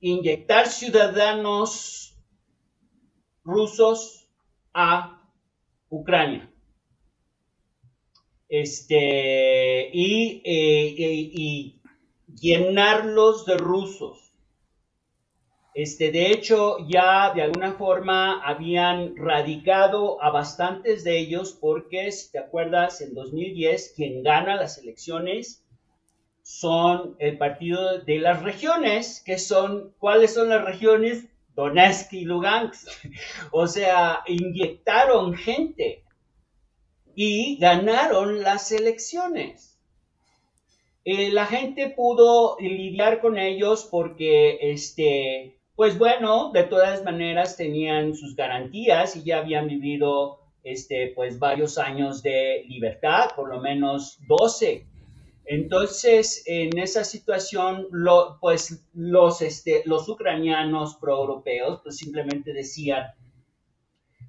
inyectar 0.00 0.66
ciudadanos 0.68 2.13
rusos 3.44 4.26
a 4.72 5.22
Ucrania. 5.88 6.50
Este, 8.48 9.90
y, 9.92 10.42
eh, 10.44 10.94
y 10.96 11.80
llenarlos 12.40 13.46
de 13.46 13.56
rusos. 13.56 14.24
Este, 15.74 16.12
de 16.12 16.30
hecho, 16.30 16.76
ya 16.88 17.32
de 17.34 17.42
alguna 17.42 17.72
forma 17.72 18.40
habían 18.44 19.16
radicado 19.16 20.22
a 20.22 20.30
bastantes 20.30 21.02
de 21.02 21.18
ellos 21.18 21.58
porque, 21.60 22.12
si 22.12 22.30
te 22.30 22.38
acuerdas, 22.38 23.00
en 23.00 23.12
2010 23.12 23.92
quien 23.96 24.22
gana 24.22 24.54
las 24.54 24.78
elecciones 24.78 25.64
son 26.42 27.16
el 27.18 27.38
partido 27.38 27.98
de 27.98 28.18
las 28.18 28.42
regiones, 28.44 29.20
que 29.24 29.38
son, 29.38 29.94
¿cuáles 29.98 30.34
son 30.34 30.50
las 30.50 30.64
regiones? 30.64 31.26
Donetsk 31.54 32.12
y 32.12 32.24
Lugansk. 32.24 32.88
O 33.52 33.66
sea, 33.66 34.20
inyectaron 34.26 35.34
gente 35.34 36.04
y 37.14 37.56
ganaron 37.58 38.42
las 38.42 38.72
elecciones. 38.72 39.78
Eh, 41.04 41.30
la 41.32 41.46
gente 41.46 41.90
pudo 41.90 42.56
lidiar 42.58 43.20
con 43.20 43.38
ellos 43.38 43.86
porque, 43.90 44.58
este, 44.72 45.58
pues 45.76 45.98
bueno, 45.98 46.50
de 46.52 46.64
todas 46.64 47.04
maneras 47.04 47.56
tenían 47.56 48.14
sus 48.14 48.34
garantías 48.34 49.14
y 49.16 49.24
ya 49.24 49.38
habían 49.38 49.68
vivido, 49.68 50.40
este, 50.62 51.12
pues 51.14 51.38
varios 51.38 51.76
años 51.78 52.22
de 52.22 52.64
libertad, 52.68 53.30
por 53.36 53.50
lo 53.50 53.60
menos 53.60 54.18
12 54.26 54.86
entonces, 55.46 56.42
en 56.46 56.78
esa 56.78 57.04
situación, 57.04 57.86
lo, 57.90 58.38
pues 58.40 58.86
los, 58.94 59.42
este, 59.42 59.82
los 59.84 60.08
ucranianos 60.08 60.96
proeuropeos 60.96 61.80
pues 61.82 61.96
simplemente 61.96 62.52
decían, 62.52 63.08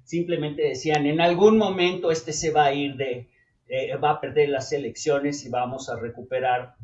simplemente 0.04 0.62
decían, 0.62 1.06
en 1.06 1.20
algún 1.20 1.56
momento 1.56 2.10
este 2.10 2.32
se 2.32 2.50
va 2.50 2.66
a 2.66 2.74
ir 2.74 2.96
de, 2.96 3.28
eh, 3.68 3.96
va 3.96 4.10
a 4.10 4.20
perder 4.20 4.50
las 4.50 4.72
elecciones 4.72 5.44
y 5.46 5.48
vamos 5.48 5.88
a 5.88 5.98
recuperar, 5.98 6.74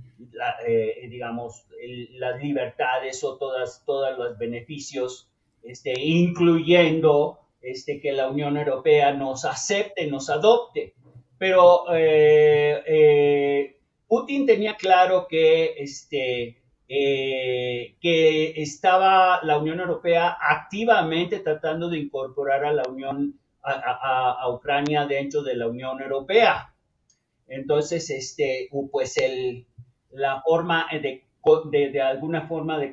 eh, 0.66 1.06
digamos, 1.10 1.66
las 2.12 2.42
libertades 2.42 3.22
o 3.24 3.36
todas, 3.36 3.84
todos 3.84 4.16
los 4.16 4.38
beneficios, 4.38 5.28
este, 5.62 5.92
incluyendo 6.00 7.38
este, 7.60 8.00
que 8.00 8.12
la 8.12 8.28
Unión 8.28 8.56
Europea 8.56 9.12
nos 9.12 9.44
acepte, 9.44 10.06
nos 10.06 10.30
adopte. 10.30 10.94
Pero 11.38 11.84
eh, 11.92 13.76
Putin 14.12 14.44
tenía 14.44 14.77
claro 14.77 15.27
que, 15.27 15.72
este, 15.79 16.59
eh, 16.87 17.96
que 17.98 18.61
estaba 18.61 19.42
la 19.42 19.57
Unión 19.57 19.81
Europea 19.81 20.37
activamente 20.38 21.38
tratando 21.38 21.88
de 21.88 22.01
incorporar 22.01 22.62
a 22.66 22.75
la 22.75 22.83
Unión, 22.83 23.40
a, 23.62 24.51
Ucrania 24.51 25.07
dentro 25.07 25.42
de 25.42 25.57
la 25.57 25.66
Unión 25.66 26.03
Europea. 26.03 26.75
Entonces, 27.48 28.11
este, 28.11 28.68
pues 28.90 29.16
el, 29.16 29.64
la 30.11 30.42
forma 30.42 30.88
de, 30.92 31.25
de, 31.70 32.01
alguna 32.03 32.46
forma 32.46 32.79
de, 32.79 32.92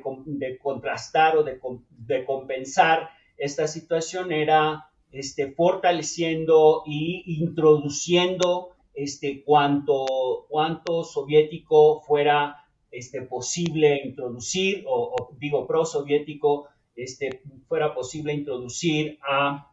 contrastar 0.62 1.36
o 1.36 1.44
de, 1.44 2.24
compensar 2.24 3.10
esta 3.36 3.66
situación 3.66 4.32
era 4.32 4.88
este, 5.12 5.52
fortaleciendo 5.52 6.82
y 6.86 7.42
introduciendo 7.42 8.70
este, 9.02 9.42
cuanto, 9.44 10.46
soviético 11.04 12.02
fuera 12.02 12.66
este, 12.90 13.22
posible 13.22 14.02
introducir, 14.04 14.84
o, 14.86 15.30
digo 15.38 15.66
pro-soviético, 15.66 16.68
este, 16.94 17.40
fuera 17.66 17.94
posible 17.94 18.34
introducir 18.34 19.18
a, 19.22 19.66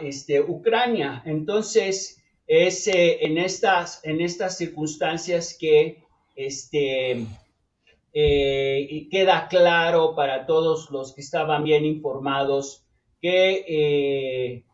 este, 0.00 0.40
Ucrania. 0.40 1.22
Entonces, 1.26 2.22
es 2.46 2.86
en, 2.86 3.38
estas, 3.38 4.00
en 4.04 4.20
estas 4.20 4.56
circunstancias 4.56 5.56
que 5.58 6.04
eh, 8.14 9.08
queda 9.10 9.48
claro 9.48 10.14
para 10.14 10.46
todos 10.46 10.90
los 10.90 11.14
que 11.14 11.20
estaban 11.20 11.64
bien 11.64 11.84
informados 11.84 12.84
que, 13.20 13.64
eh, 13.66 14.64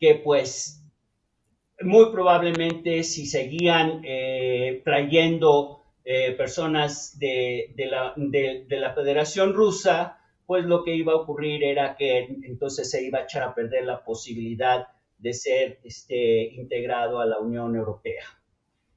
que 0.00 0.14
pues 0.16 0.83
muy 1.84 2.10
probablemente 2.10 3.02
si 3.04 3.26
seguían 3.26 4.02
eh, 4.04 4.82
trayendo 4.84 5.82
eh, 6.04 6.32
personas 6.32 7.18
de, 7.18 7.74
la, 7.88 8.94
Federación 8.94 9.54
Rusa, 9.54 10.18
pues 10.46 10.64
lo 10.64 10.84
que 10.84 10.94
iba 10.94 11.12
a 11.12 11.16
ocurrir 11.16 11.64
era 11.64 11.96
que 11.96 12.24
entonces 12.42 12.90
se 12.90 13.04
iba 13.04 13.20
a 13.20 13.22
echar 13.22 13.42
a 13.42 13.54
perder 13.54 13.84
la 13.84 14.04
posibilidad 14.04 14.88
de 15.18 15.32
ser 15.32 15.80
este, 15.84 16.52
integrado 16.54 17.20
a 17.20 17.26
la 17.26 17.38
Unión 17.38 17.74
Europea. 17.76 18.24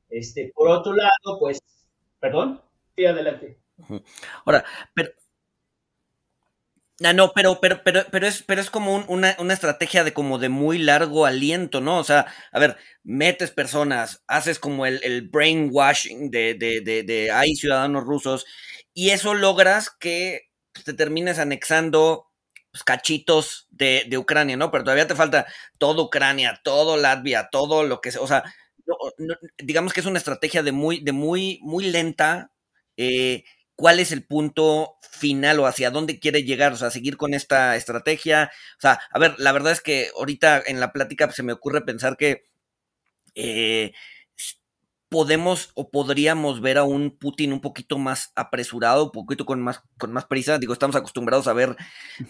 Este, 0.09 0.51
por 0.53 0.69
otro 0.69 0.93
lado, 0.93 1.39
pues, 1.39 1.59
perdón, 2.19 2.61
sí, 2.95 3.05
adelante. 3.05 3.57
Ahora, 4.45 4.65
pero, 4.93 5.11
Ah, 7.03 7.13
no, 7.13 7.31
pero, 7.33 7.59
pero, 7.61 7.83
pero, 7.83 8.05
pero 8.11 8.25
es, 8.25 8.41
pero 8.41 8.59
es 8.59 8.71
como 8.71 8.95
una, 9.07 9.29
estrategia 9.53 10.03
de 10.03 10.13
como 10.13 10.39
de 10.39 10.49
muy 10.49 10.79
largo 10.79 11.27
aliento, 11.27 11.79
¿no? 11.79 11.99
O 11.99 12.03
sea, 12.03 12.25
a 12.51 12.59
ver, 12.59 12.75
metes 13.03 13.51
personas, 13.51 14.23
haces 14.27 14.57
como 14.57 14.87
el, 14.87 15.29
brainwashing 15.29 16.31
de, 16.31 16.55
de, 16.55 16.81
de, 16.81 17.03
de 17.03 17.31
hay 17.31 17.55
ciudadanos 17.55 18.03
rusos, 18.03 18.45
y 18.95 19.11
eso 19.11 19.35
logras 19.35 19.91
que 19.91 20.49
te 20.85 20.93
termines 20.95 21.37
anexando 21.37 22.31
pues, 22.71 22.83
cachitos 22.83 23.67
de, 23.69 24.05
de, 24.09 24.17
Ucrania, 24.17 24.57
¿no? 24.57 24.71
Pero 24.71 24.83
todavía 24.83 25.07
te 25.07 25.13
falta 25.15 25.45
toda 25.77 26.01
Ucrania, 26.01 26.59
todo 26.63 26.97
Latvia, 26.97 27.49
todo 27.51 27.83
lo 27.83 28.01
que 28.01 28.11
sea. 28.11 28.21
O 28.21 28.27
sea, 28.27 28.43
digamos 29.57 29.93
que 29.93 29.99
es 29.99 30.05
una 30.05 30.17
estrategia 30.19 30.63
de 30.63 30.71
muy, 30.71 30.99
de 31.01 31.11
muy, 31.11 31.59
muy 31.61 31.85
lenta. 31.85 32.51
Eh, 32.97 33.43
¿Cuál 33.77 33.99
es 33.99 34.11
el 34.11 34.25
punto 34.25 34.97
final 35.17 35.59
o 35.59 35.65
hacia 35.65 35.91
dónde 35.91 36.19
quiere 36.19 36.43
llegar, 36.43 36.73
o 36.73 36.77
sea, 36.77 36.91
seguir 36.91 37.17
con 37.17 37.33
esta 37.33 37.75
estrategia. 37.75 38.51
O 38.77 38.81
sea, 38.81 38.99
a 39.11 39.19
ver, 39.19 39.35
la 39.37 39.51
verdad 39.51 39.73
es 39.73 39.81
que 39.81 40.09
ahorita 40.15 40.63
en 40.65 40.79
la 40.79 40.93
plática 40.93 41.29
se 41.31 41.43
me 41.43 41.53
ocurre 41.53 41.81
pensar 41.81 42.15
que 42.15 42.45
eh, 43.35 43.93
podemos 45.09 45.71
o 45.75 45.89
podríamos 45.89 46.61
ver 46.61 46.77
a 46.77 46.83
un 46.83 47.17
Putin 47.17 47.53
un 47.53 47.61
poquito 47.61 47.97
más 47.97 48.31
apresurado, 48.35 49.05
un 49.05 49.11
poquito 49.11 49.45
con 49.45 49.61
más, 49.61 49.81
con 49.97 50.13
más 50.13 50.25
prisa. 50.25 50.59
Digo, 50.59 50.73
estamos 50.73 50.95
acostumbrados 50.95 51.47
a 51.47 51.53
ver 51.53 51.75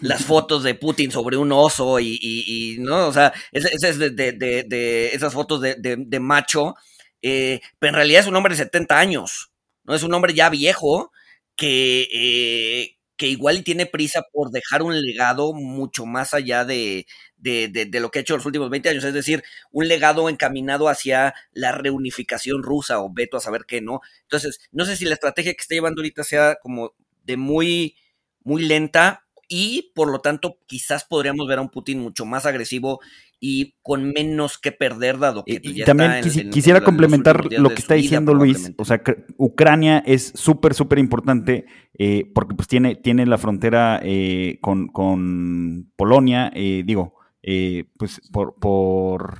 las 0.01 0.25
fotos 0.25 0.63
de 0.63 0.75
Putin 0.75 1.11
sobre 1.11 1.37
un 1.37 1.51
oso 1.51 1.99
y, 1.99 2.77
¿no? 2.79 3.07
O 3.07 3.13
sea, 3.13 3.33
ese, 3.51 3.69
es 3.73 3.99
de, 3.99 5.11
esas 5.13 5.33
fotos 5.33 5.61
de, 5.61 6.19
macho, 6.19 6.75
eh, 7.21 7.61
pero 7.79 7.89
en 7.91 7.95
realidad 7.95 8.21
es 8.21 8.27
un 8.27 8.35
hombre 8.35 8.53
de 8.53 8.63
70 8.63 8.97
años, 8.97 9.51
¿no? 9.83 9.95
Es 9.95 10.03
un 10.03 10.13
hombre 10.13 10.33
ya 10.33 10.49
viejo 10.49 11.11
que, 11.57 12.07
eh, 12.13 12.97
que 13.17 13.27
igual 13.27 13.63
tiene 13.63 13.85
prisa 13.87 14.23
por 14.31 14.51
dejar 14.51 14.83
un 14.83 15.01
legado 15.01 15.53
mucho 15.53 16.05
más 16.05 16.33
allá 16.33 16.63
de, 16.63 17.07
de, 17.37 17.89
lo 17.99 18.11
que 18.11 18.19
ha 18.19 18.21
hecho 18.21 18.37
los 18.37 18.45
últimos 18.45 18.69
20 18.69 18.89
años, 18.89 19.03
es 19.03 19.13
decir, 19.13 19.43
un 19.71 19.87
legado 19.87 20.29
encaminado 20.29 20.87
hacia 20.87 21.33
la 21.51 21.71
reunificación 21.71 22.63
rusa 22.63 22.99
o 23.01 23.11
veto 23.11 23.37
a 23.37 23.41
saber 23.41 23.65
qué, 23.67 23.81
¿no? 23.81 24.01
Entonces, 24.23 24.59
no 24.71 24.85
sé 24.85 24.95
si 24.95 25.05
la 25.05 25.15
estrategia 25.15 25.53
que 25.53 25.61
está 25.61 25.75
llevando 25.75 26.01
ahorita 26.01 26.23
sea 26.23 26.57
como 26.61 26.93
de 27.23 27.37
muy, 27.37 27.95
muy 28.43 28.63
lenta 28.63 29.25
y 29.49 29.91
por 29.95 30.11
lo 30.11 30.19
tanto 30.19 30.59
quizás 30.67 31.05
podríamos 31.05 31.47
ver 31.47 31.59
a 31.59 31.61
un 31.61 31.69
Putin 31.69 31.99
mucho 31.99 32.25
más 32.25 32.45
agresivo 32.45 32.99
y 33.39 33.75
con 33.81 34.11
menos 34.11 34.57
que 34.57 34.71
perder, 34.71 35.19
dado 35.19 35.43
que 35.45 35.59
pues, 35.59 35.85
también 35.85 36.21
quisiera 36.51 36.81
complementar 36.81 37.51
lo 37.51 37.69
que 37.69 37.75
está 37.75 37.93
diciendo 37.93 38.33
Luis. 38.33 38.73
O 38.77 38.85
sea, 38.85 39.01
Ucrania 39.37 40.03
es 40.05 40.31
súper, 40.35 40.73
súper 40.73 40.97
importante 40.99 41.65
eh, 41.93 42.31
porque 42.33 42.55
pues 42.55 42.67
tiene, 42.67 42.95
tiene 42.95 43.25
la 43.25 43.37
frontera 43.37 43.99
eh, 44.03 44.57
con, 44.61 44.87
con, 44.87 45.91
Polonia, 45.95 46.51
eh, 46.55 46.83
digo, 46.85 47.15
pues 47.97 48.21
por, 48.31 48.55
por 48.59 49.37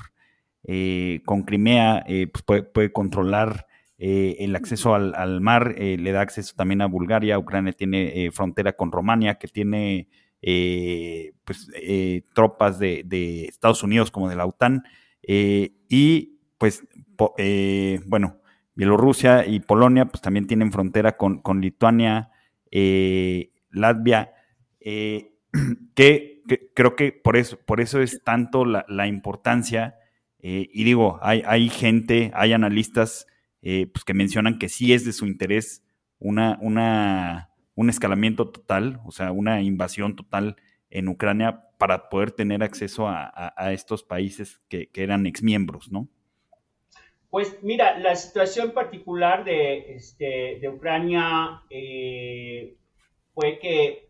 con 1.26 1.44
Crimea, 1.44 2.06
pues 2.06 2.44
puede, 2.74 2.92
controlar 2.92 3.68
el 3.98 4.56
acceso 4.56 4.94
al, 4.94 5.16
al 5.16 5.42
mar, 5.42 5.76
le 5.78 6.12
da 6.12 6.22
acceso 6.22 6.54
también 6.56 6.82
a 6.82 6.88
Bulgaria. 6.88 7.40
Ucrania 7.40 7.74
tiene 7.74 8.30
frontera 8.32 8.74
con 8.74 8.92
Romania, 8.92 9.36
que 9.36 9.48
tiene 9.48 10.10
eh, 10.50 11.34
pues, 11.44 11.70
eh, 11.76 12.22
tropas 12.34 12.80
de, 12.80 13.46
Estados 13.50 13.84
Unidos 13.84 14.12
como 14.12 14.30
de 14.30 14.38
la 14.38 14.46
OTAN. 14.46 14.86
Eh, 15.22 15.74
y 15.90 16.40
pues, 16.58 16.88
bueno, 18.06 18.38
Bielorrusia 18.74 19.46
y 19.46 19.60
Polonia 19.60 20.06
pues 20.06 20.22
también 20.22 20.48
tienen 20.48 20.72
frontera 20.72 21.18
con, 21.18 21.42
con 21.42 21.60
Lituania, 21.60 22.32
Latvia, 23.72 24.34
que, 24.80 26.44
creo 26.74 26.96
que 26.96 27.12
por 27.12 27.36
eso, 27.36 27.60
por 27.66 27.82
eso 27.82 28.00
es 28.02 28.24
tanto 28.24 28.64
la, 28.64 29.08
importancia. 29.08 29.96
y 30.40 30.84
digo, 30.86 31.20
hay, 31.22 31.44
hay, 31.46 31.68
gente, 31.68 32.32
hay 32.34 32.54
analistas 32.54 33.28
pues 33.62 34.06
que 34.06 34.14
mencionan 34.14 34.60
que 34.60 34.70
sí 34.70 34.94
es 34.94 35.04
de 35.04 35.12
su 35.12 35.26
interés 35.26 35.84
una, 36.20 36.58
una 36.62 37.50
un 37.78 37.92
escalamiento 37.92 38.50
total, 38.50 39.00
o 39.06 39.12
sea, 39.12 39.32
una 39.32 39.62
invasión 39.62 40.16
total 40.16 40.58
en 40.90 41.08
Ucrania 41.08 41.70
para 41.78 42.10
poder 42.10 42.32
tener 42.32 42.64
acceso 42.64 43.08
a, 43.08 43.54
estos 43.72 44.04
países 44.04 44.60
que, 44.68 44.90
eran 44.96 45.28
exmiembros, 45.28 45.92
¿no? 45.92 46.08
Pues 47.30 47.60
mira, 47.62 48.00
la 48.00 48.16
situación 48.16 48.72
particular 48.72 49.44
de, 49.44 49.94
este, 49.96 50.58
de 50.60 50.70
Ucrania 50.70 51.62
eh, 51.70 52.78
fue 53.36 53.60
que 53.60 54.10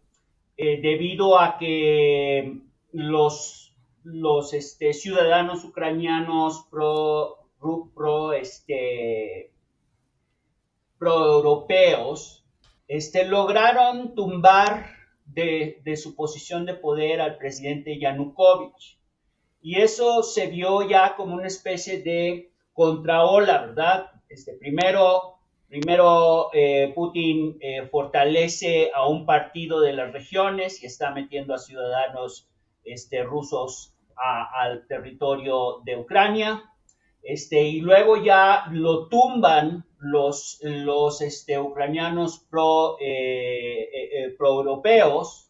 eh, 0.56 0.80
debido 0.82 1.38
a 1.38 1.58
que 1.58 2.62
los, 2.94 3.76
los 4.04 4.54
este, 4.54 4.94
ciudadanos 4.94 5.66
ucranianos 5.66 6.68
pro, 6.72 7.50
pro, 7.94 8.32
este, 8.32 9.52
pro 10.98 11.34
europeos 11.34 12.37
este, 12.88 13.26
lograron 13.26 14.16
tumbar 14.16 14.98
de, 15.26 15.96
su 16.02 16.16
posición 16.16 16.66
de 16.66 16.74
poder 16.74 17.22
al 17.22 17.38
presidente 17.38 18.00
Yanukovych. 18.00 18.98
Y 19.62 19.82
eso 19.82 20.24
se 20.24 20.48
vio 20.48 20.88
ya 20.88 21.16
como 21.16 21.36
una 21.36 21.48
especie 21.48 22.02
de 22.02 22.52
contraola, 22.74 23.66
¿verdad? 23.68 24.12
Este, 24.30 24.54
primero, 24.54 25.40
eh, 26.54 26.92
Putin 26.96 27.58
eh, 27.60 27.88
fortalece 27.88 28.92
a 28.94 29.08
un 29.08 29.26
partido 29.26 29.82
de 29.82 29.94
las 29.94 30.14
regiones 30.14 30.82
y 30.82 30.86
está 30.86 31.12
metiendo 31.12 31.54
a 31.54 31.58
ciudadanos 31.58 32.48
este, 32.84 33.24
rusos 33.24 33.94
al 34.16 34.88
territorio 34.88 35.82
de 35.84 35.98
Ucrania. 35.98 36.64
Este, 37.22 37.62
y 37.62 37.82
luego 37.82 38.24
ya 38.24 38.68
lo 38.72 39.08
tumban 39.10 39.87
los, 40.00 40.60
los 40.62 41.22
este, 41.22 41.60
ucranianos 41.60 42.40
pro, 42.50 42.98
eh, 43.00 43.90
eh, 43.94 44.10
eh, 44.14 44.36
europeos. 44.40 45.50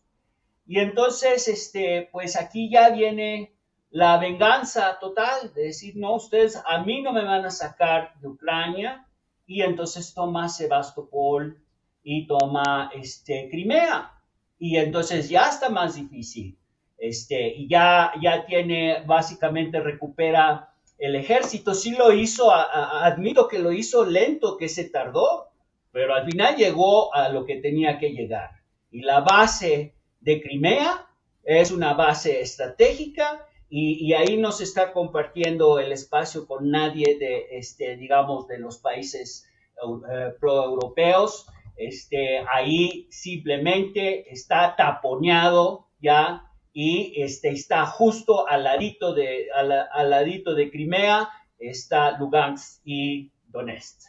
Y 0.65 0.79
entonces, 0.79 1.47
este, 1.47 2.10
pues 2.12 2.36
aquí 2.36 2.69
ya 2.69 2.89
viene 2.89 3.53
la 3.89 4.17
venganza 4.17 4.97
total, 4.99 5.53
de 5.53 5.63
decir, 5.63 5.95
no, 5.95 6.15
ustedes 6.15 6.62
a 6.65 6.83
mí 6.83 7.01
no 7.01 7.13
me 7.13 7.23
van 7.23 7.45
a 7.45 7.51
sacar 7.51 8.13
de 8.19 8.27
Ucrania, 8.27 9.07
y 9.45 9.62
entonces 9.62 10.13
toma 10.13 10.49
Sebastopol 10.49 11.57
y 12.03 12.27
toma 12.27 12.91
este, 12.93 13.49
Crimea. 13.49 14.12
Y 14.60 14.77
entonces 14.77 15.29
ya 15.29 15.49
está 15.49 15.69
más 15.69 15.95
difícil. 15.95 16.57
Este, 16.97 17.55
y 17.55 17.69
ya, 17.69 18.12
ya 18.21 18.45
tiene, 18.45 19.03
básicamente 19.05 19.79
recupera 19.79 20.73
el 20.97 21.15
ejército 21.15 21.73
sí 21.73 21.91
lo 21.91 22.12
hizo, 22.12 22.51
admito 22.51 23.47
que 23.47 23.60
lo 23.60 23.71
hizo 23.71 24.05
lento, 24.05 24.57
que 24.57 24.67
se 24.67 24.89
tardó, 24.89 25.47
pero 25.91 26.15
al 26.15 26.25
final 26.25 26.55
llegó 26.55 27.13
a 27.13 27.29
lo 27.29 27.45
que 27.45 27.57
tenía 27.57 27.99
que 27.99 28.12
llegar. 28.12 28.62
Y 28.91 29.01
la 29.01 29.21
base 29.21 29.93
de 30.21 30.41
Crimea 30.41 31.07
es 31.43 31.71
una 31.71 31.93
base 31.93 32.41
estratégica 32.41 33.45
y, 33.69 34.13
ahí 34.13 34.38
no 34.38 34.51
se 34.53 34.63
está 34.63 34.93
compartiendo 34.93 35.79
el 35.79 35.91
espacio 35.91 36.47
con 36.47 36.71
nadie 36.71 37.17
de, 37.19 37.47
este, 37.51 37.97
digamos, 37.97 38.47
de 38.47 38.60
los 38.60 38.77
países 38.77 39.45
uh, 39.83 40.01
proeuropeos. 40.39 41.47
Este, 41.75 42.39
ahí 42.51 43.07
simplemente 43.12 44.31
está 44.31 44.75
taponeado 44.75 45.88
ya 45.99 46.46
y 46.79 47.23
este, 47.23 47.49
está 47.49 47.87
justo 47.87 48.47
al 48.47 48.63
ladito 48.63 49.11
de, 49.15 49.47
al, 49.51 50.11
ladito 50.11 50.53
de 50.53 50.69
Crimea, 50.69 51.27
está 51.57 52.19
Lugansk 52.19 52.81
y 52.85 53.31
Donetsk. 53.47 54.01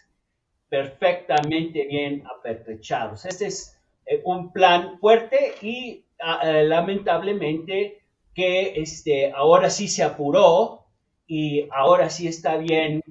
Perfectamente 0.68 1.86
bien 1.86 2.24
apertrechados. 2.26 3.24
Este 3.24 3.46
es 3.46 3.80
eh, 4.04 4.20
un 4.22 4.52
plan 4.52 4.98
fuerte 4.98 5.54
y 5.62 6.04
ah, 6.20 6.40
eh, 6.44 6.64
lamentablemente 6.64 8.02
que 8.34 8.74
este, 8.76 9.32
ahora 9.32 9.70
sí 9.70 9.88
se 9.88 10.02
apuró 10.02 10.84
y 11.26 11.66
ahora 11.72 12.10
sí 12.10 12.28
está 12.28 12.58
bien, 12.58 13.02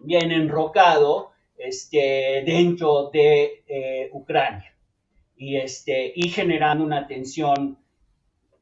bien 0.00 0.32
enrocado 0.32 1.30
este, 1.56 2.42
dentro 2.44 3.10
de 3.10 3.62
eh, 3.68 4.10
Ucrania 4.12 4.74
y, 5.36 5.54
este, 5.54 6.12
y 6.16 6.30
generando 6.30 6.82
una 6.82 7.06
tensión 7.06 7.78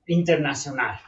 internacional, 0.06 0.98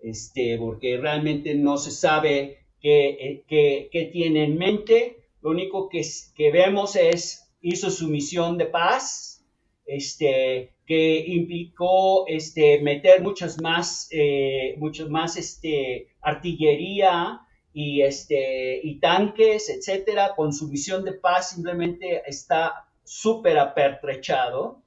este, 0.00 0.56
porque 0.58 0.96
realmente 0.98 1.54
no 1.54 1.76
se 1.78 1.90
sabe 1.90 2.58
qué, 2.80 3.44
qué, 3.48 4.10
tiene 4.12 4.44
en 4.44 4.56
mente. 4.56 5.28
Lo 5.42 5.50
único 5.50 5.88
que, 5.88 6.02
que, 6.34 6.50
vemos 6.50 6.96
es, 6.96 7.50
hizo 7.60 7.90
su 7.90 8.08
misión 8.08 8.58
de 8.58 8.66
paz, 8.66 9.44
este, 9.86 10.74
que 10.86 11.18
implicó 11.26 12.26
este, 12.26 12.80
meter 12.80 13.22
muchas 13.22 13.60
más, 13.60 14.08
eh, 14.10 14.74
muchas 14.78 15.08
más 15.08 15.36
este, 15.36 16.08
artillería 16.20 17.40
y, 17.72 18.02
este, 18.02 18.80
y 18.82 18.98
tanques, 19.00 19.68
etcétera. 19.68 20.34
Con 20.34 20.52
su 20.52 20.68
misión 20.68 21.04
de 21.04 21.12
paz 21.12 21.50
simplemente 21.50 22.22
está 22.26 22.88
súper 23.04 23.58
apertrechado. 23.58 24.82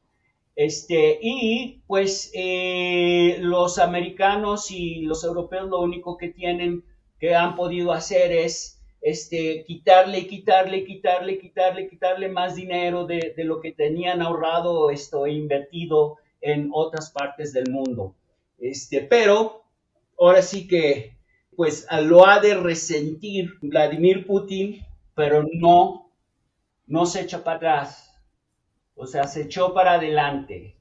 Este, 0.56 1.18
y 1.22 1.82
pues 1.88 2.32
eh, 2.34 3.38
los 3.40 3.80
americanos 3.80 4.70
y 4.72 5.02
los 5.02 5.24
europeos 5.24 5.70
lo 5.70 5.80
único 5.80 6.18
que 6.18 6.30
tienen, 6.30 6.84
que 7.20 7.36
han 7.36 7.56
podido 7.56 7.94
hacer 7.94 8.32
es 8.32 8.80
este, 9.02 9.64
quitarle, 9.66 10.28
quitarle, 10.28 10.84
quitarle, 10.84 11.40
quitarle, 11.40 11.90
quitarle 11.90 12.30
más 12.30 12.56
dinero 12.56 13.06
de, 13.06 13.34
lo 13.38 13.62
que 13.62 13.72
tenían 13.72 14.22
ahorrado 14.22 14.92
esto, 14.92 15.26
e 15.26 15.34
invertido 15.34 16.18
en 16.42 16.70
otras 16.74 17.12
partes 17.12 17.54
del 17.54 17.72
mundo. 17.72 18.16
Este, 18.60 19.02
pero 19.02 19.64
ahora 20.20 20.42
sí 20.42 20.68
que 20.68 21.16
pues 21.56 21.88
lo 22.04 22.26
ha 22.26 22.40
de 22.40 22.56
resentir 22.56 23.54
Vladimir 23.62 24.26
Putin, 24.26 24.86
pero 25.16 25.46
no, 25.54 26.12
no 26.88 27.06
se 27.06 27.22
echa 27.22 27.44
para 27.44 27.58
atrás 27.58 28.11
o 29.02 29.08
sea, 29.08 29.24
se 29.24 29.42
echó 29.42 29.74
para 29.74 29.94
adelante. 29.94 30.78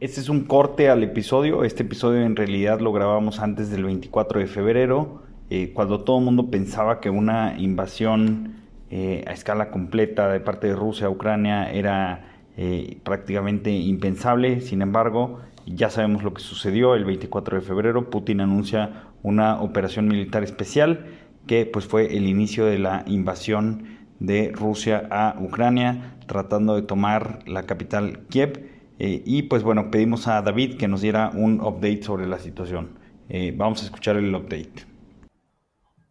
Este 0.00 0.20
es 0.20 0.28
un 0.28 0.44
corte 0.44 0.90
al 0.90 1.04
episodio. 1.04 1.62
Este 1.62 1.84
episodio 1.84 2.22
en 2.22 2.34
realidad 2.34 2.80
lo 2.80 2.92
grabamos 2.92 3.38
antes 3.38 3.70
del 3.70 3.84
24 3.84 4.40
de 4.40 4.46
febrero, 4.48 5.22
eh, 5.48 5.72
cuando 5.72 6.02
todo 6.02 6.18
el 6.18 6.24
mundo 6.24 6.50
pensaba 6.50 7.00
que 7.00 7.08
una 7.08 7.56
invasión 7.58 8.56
eh, 8.90 9.24
a 9.26 9.32
escala 9.32 9.70
completa 9.70 10.28
de 10.28 10.40
parte 10.40 10.66
de 10.66 10.74
Rusia 10.74 11.06
a 11.06 11.10
Ucrania 11.10 11.70
era 11.70 12.40
eh, 12.56 12.98
prácticamente 13.04 13.70
impensable. 13.70 14.60
Sin 14.60 14.82
embargo, 14.82 15.38
ya 15.64 15.90
sabemos 15.90 16.24
lo 16.24 16.34
que 16.34 16.42
sucedió 16.42 16.96
el 16.96 17.04
24 17.04 17.60
de 17.60 17.62
febrero. 17.62 18.10
Putin 18.10 18.40
anuncia 18.40 19.04
una 19.22 19.62
operación 19.62 20.08
militar 20.08 20.42
especial 20.42 21.06
que 21.46 21.66
pues 21.66 21.86
fue 21.86 22.16
el 22.16 22.26
inicio 22.26 22.66
de 22.66 22.80
la 22.80 23.04
invasión 23.06 23.95
de 24.20 24.50
Rusia 24.52 25.06
a 25.10 25.36
Ucrania, 25.40 26.16
tratando 26.26 26.74
de 26.74 26.82
tomar 26.82 27.40
la 27.46 27.64
capital 27.64 28.26
Kiev. 28.28 28.70
Eh, 28.98 29.22
y 29.26 29.42
pues 29.42 29.62
bueno, 29.62 29.90
pedimos 29.90 30.26
a 30.26 30.40
David 30.42 30.76
que 30.78 30.88
nos 30.88 31.02
diera 31.02 31.30
un 31.34 31.60
update 31.60 32.02
sobre 32.02 32.26
la 32.26 32.38
situación. 32.38 32.98
Eh, 33.28 33.52
vamos 33.56 33.82
a 33.82 33.86
escuchar 33.86 34.16
el 34.16 34.34
update. 34.34 34.86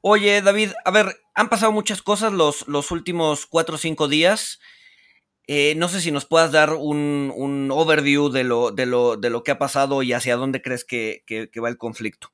Oye, 0.02 0.42
David, 0.42 0.70
a 0.84 0.92
ver, 0.92 1.08
han 1.34 1.50
pasado 1.50 1.72
muchas 1.72 2.02
cosas 2.02 2.32
los, 2.32 2.68
los 2.68 2.92
últimos 2.92 3.46
cuatro 3.48 3.76
o 3.76 3.78
cinco 3.80 4.08
días. 4.08 4.60
Eh, 5.48 5.76
no 5.76 5.88
sé 5.88 6.02
si 6.02 6.12
nos 6.12 6.26
puedas 6.26 6.52
dar 6.52 6.74
un, 6.74 7.70
overview 7.72 8.30
de 8.30 8.44
lo, 8.44 8.72
de, 8.72 8.86
lo, 8.86 9.16
de 9.16 9.30
lo 9.30 9.44
que 9.44 9.52
ha 9.52 9.60
pasado 9.60 10.02
y 10.02 10.14
hacia 10.14 10.38
dónde 10.38 10.62
crees 10.62 10.86
que, 10.86 11.24
va 11.62 11.70
el 11.70 11.78
conflicto. 11.78 12.30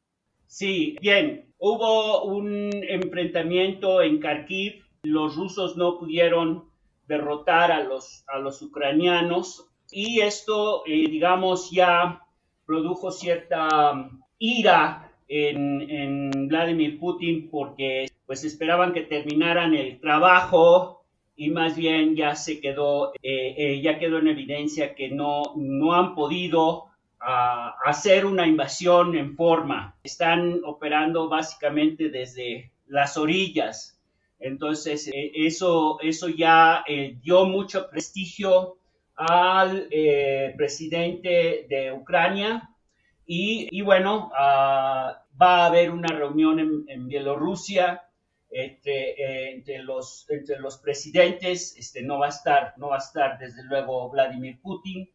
Sí, 0.48 0.98
bien. 1.02 1.54
Hubo 1.58 2.24
un 2.24 2.72
enfrentamiento 2.88 4.02
en 4.02 4.20
Kharkiv. 4.20 4.84
Los 5.04 5.36
rusos 5.36 5.78
no 5.78 5.98
pudieron 5.98 6.66
derrotar 7.08 7.72
a 7.72 7.84
los, 7.84 8.24
a 8.28 8.38
los 8.38 8.62
ucranianos 8.62 9.68
y 9.92 10.22
esto, 10.22 10.84
eh, 10.86 11.08
digamos, 11.10 11.72
ya 11.72 12.22
produjo 12.68 13.12
cierta 13.12 13.94
um, 13.94 14.22
ira 14.38 15.12
en, 15.28 15.82
en, 15.90 16.48
Vladimir 16.48 17.00
Putin 17.00 17.50
porque 17.50 18.10
pues 18.28 18.44
esperaban 18.44 18.94
que 18.94 19.02
terminaran 19.02 19.74
el 19.74 20.00
trabajo 20.00 21.04
y 21.36 21.50
más 21.50 21.76
bien 21.76 22.16
ya 22.16 22.36
se 22.36 22.62
quedó, 22.62 23.12
eh, 23.24 23.56
eh, 23.58 23.82
ya 23.82 23.98
quedó 23.98 24.20
en 24.20 24.28
evidencia 24.28 24.94
que 24.94 25.10
no, 25.10 25.54
no 25.56 25.96
han 25.96 26.14
podido 26.14 26.86
ah, 27.20 27.76
hacer 27.84 28.28
una 28.28 28.46
invasión 28.46 29.18
en 29.18 29.36
forma. 29.36 29.96
Están 30.04 30.62
operando 30.64 31.28
básicamente 31.28 32.10
desde 32.10 32.72
las 32.88 33.18
orillas. 33.18 34.01
Entonces, 34.42 35.08
eh, 35.08 35.32
eso, 35.36 36.00
eso 36.02 36.28
ya 36.28 36.84
dio 37.22 37.46
mucho 37.46 37.90
prestigio 37.90 38.78
al 39.16 39.88
presidente 40.58 41.66
de 41.70 41.92
Ucrania. 41.94 42.68
Y, 43.26 43.82
bueno, 43.82 44.30
ah, 44.38 45.24
va 45.42 45.64
a 45.64 45.66
haber 45.68 45.92
una 45.92 46.10
reunión 46.10 46.86
en, 46.88 47.08
Bielorrusia 47.08 48.04
eh, 48.50 49.52
entre, 49.54 49.80
los, 49.80 50.30
entre 50.30 50.60
los 50.60 50.78
presidentes, 50.78 51.76
este, 51.78 52.02
no 52.02 52.20
va 52.20 52.26
a 52.26 52.30
estar, 52.30 52.74
no 52.78 52.90
va 52.90 52.96
a 52.96 53.00
estar 53.00 53.40
desde 53.40 53.64
luego 53.64 54.10
Vladimir 54.10 54.60
Putin, 54.62 55.10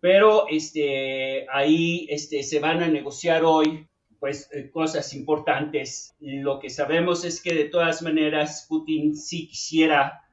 pero 0.00 0.46
este, 0.48 1.46
ahí 1.52 2.06
este, 2.08 2.42
se 2.42 2.58
van 2.60 2.82
a 2.82 2.88
negociar 2.88 3.44
hoy 3.44 3.86
pues 4.20 4.50
eh, 4.52 4.70
cosas 4.70 5.14
importantes. 5.14 6.14
Lo 6.20 6.58
que 6.58 6.70
sabemos 6.70 7.24
es 7.24 7.42
que 7.42 7.54
de 7.54 7.64
todas 7.64 8.02
maneras 8.02 8.66
Putin 8.68 9.16
sí 9.16 9.48
quisiera 9.48 10.24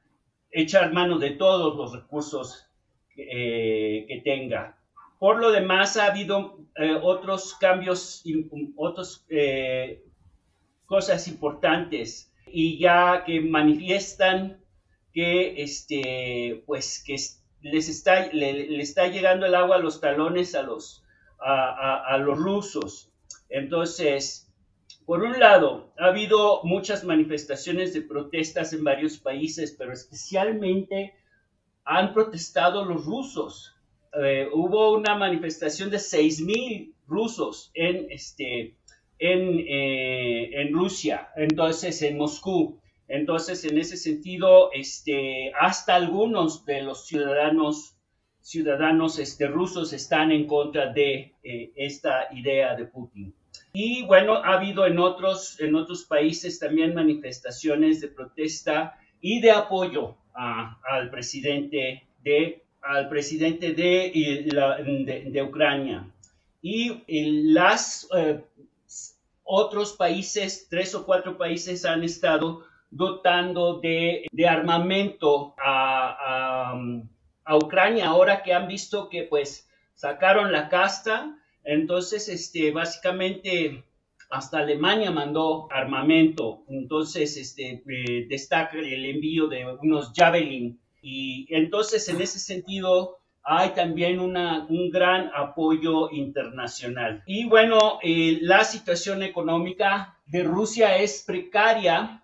echar 0.51 0.93
mano 0.93 1.19
de 1.19 1.31
todos 1.31 1.75
los 1.75 1.93
recursos 1.93 2.67
que 3.13 4.05
eh, 4.07 4.21
tenga. 4.23 4.77
Por 5.19 5.39
lo 5.39 5.51
demás, 5.51 5.97
ha 5.97 6.07
habido 6.07 6.59
otros 7.01 7.55
cambios, 7.55 8.23
otras 8.75 9.25
cosas 10.85 11.27
importantes 11.27 12.31
y 12.47 12.77
ya 12.77 13.23
que 13.25 13.41
manifiestan 13.41 14.59
que, 15.13 15.63
este, 15.63 16.63
pues, 16.65 17.01
que 17.05 17.15
les 17.61 17.89
está, 17.89 18.27
le, 18.27 18.79
está 18.81 19.07
llegando 19.07 19.45
el 19.45 19.55
agua 19.55 19.77
a 19.77 19.79
los 19.79 20.01
talones 20.01 20.55
a 20.55 20.61
los, 20.61 21.03
a, 21.39 22.17
los 22.17 22.37
rusos. 22.37 23.11
Entonces, 23.55 24.53
por 25.05 25.23
un 25.23 25.39
lado, 25.39 25.93
ha 25.97 26.07
habido 26.07 26.61
muchas 26.65 27.05
manifestaciones 27.05 27.93
de 27.93 28.01
protestas 28.01 28.73
en 28.73 28.83
varios 28.83 29.17
países, 29.17 29.73
pero 29.79 29.93
especialmente 29.93 31.13
han 31.85 32.13
protestado 32.13 32.83
los 32.83 33.05
rusos. 33.05 33.73
Eh, 34.21 34.49
hubo 34.51 34.91
una 34.93 35.15
manifestación 35.15 35.89
de 35.89 35.99
6.000 35.99 36.95
rusos 37.07 37.71
en, 37.73 38.07
este, 38.11 38.75
eh, 39.19 40.49
en, 40.51 40.73
Rusia, 40.73 41.29
entonces 41.37 42.01
en 42.01 42.17
Moscú. 42.17 42.81
Entonces, 43.07 43.63
en 43.63 43.77
ese 43.77 43.95
sentido, 43.95 44.69
este, 44.73 45.53
hasta 45.57 45.95
algunos 45.95 46.65
de 46.65 46.81
los 46.81 47.07
ciudadanos, 47.07 47.95
ciudadanos 48.41 49.17
este, 49.17 49.47
rusos 49.47 49.93
están 49.93 50.33
en 50.33 50.45
contra 50.45 50.91
de 50.91 51.35
eh, 51.41 51.71
esta 51.77 52.27
idea 52.33 52.75
de 52.75 52.87
Putin. 52.87 53.33
Y 53.73 54.03
bueno, 54.03 54.35
ha 54.35 54.53
habido 54.53 54.85
en 54.85 54.99
otros, 54.99 55.59
en 55.59 55.75
otros 55.75 56.03
países 56.03 56.59
también 56.59 56.93
manifestaciones 56.93 58.01
de 58.01 58.07
protesta 58.09 58.97
y 59.21 59.41
de 59.41 59.51
apoyo 59.51 60.15
al 60.33 61.09
presidente 61.09 62.07
de, 62.23 62.63
al 62.81 63.09
presidente 63.09 63.73
de, 63.73 65.31
de, 65.31 65.41
Ucrania. 65.41 66.07
Y 66.61 67.03
las 67.53 68.07
eh, 68.15 68.41
otros 69.43 69.93
países, 69.93 70.67
tres 70.69 70.93
o 70.95 71.05
cuatro 71.05 71.37
países 71.37 71.85
han 71.85 72.03
estado 72.03 72.63
dotando 72.89 73.79
de, 73.79 74.27
armamento 74.47 75.55
a, 75.57 76.73
Ucrania 77.47 78.07
ahora 78.07 78.41
que 78.41 78.53
han 78.53 78.67
visto 78.67 79.07
que 79.07 79.23
pues 79.23 79.69
sacaron 79.93 80.51
la 80.51 80.67
casta. 80.67 81.37
Entonces, 81.65 82.29
este, 82.29 82.71
básicamente 82.71 83.83
hasta 84.29 84.59
Alemania 84.59 85.11
mandó 85.11 85.67
armamento. 85.71 86.63
Entonces, 86.69 87.37
este, 87.37 87.83
eh, 87.87 88.27
destaca 88.29 88.77
el 88.77 89.05
envío 89.05 89.47
de 89.47 89.65
unos 89.81 90.11
Javelin. 90.15 90.79
Y 91.01 91.47
entonces, 91.49 92.07
en 92.09 92.21
ese 92.21 92.39
sentido, 92.39 93.19
hay 93.43 93.69
también 93.69 94.19
un 94.19 94.89
gran 94.89 95.29
apoyo 95.35 96.09
internacional. 96.11 97.21
Y 97.27 97.45
bueno, 97.45 97.99
eh, 98.01 98.39
la 98.41 98.63
situación 98.63 99.21
económica 99.21 100.17
de 100.25 100.43
Rusia 100.43 100.97
es 100.97 101.23
precaria 101.25 102.23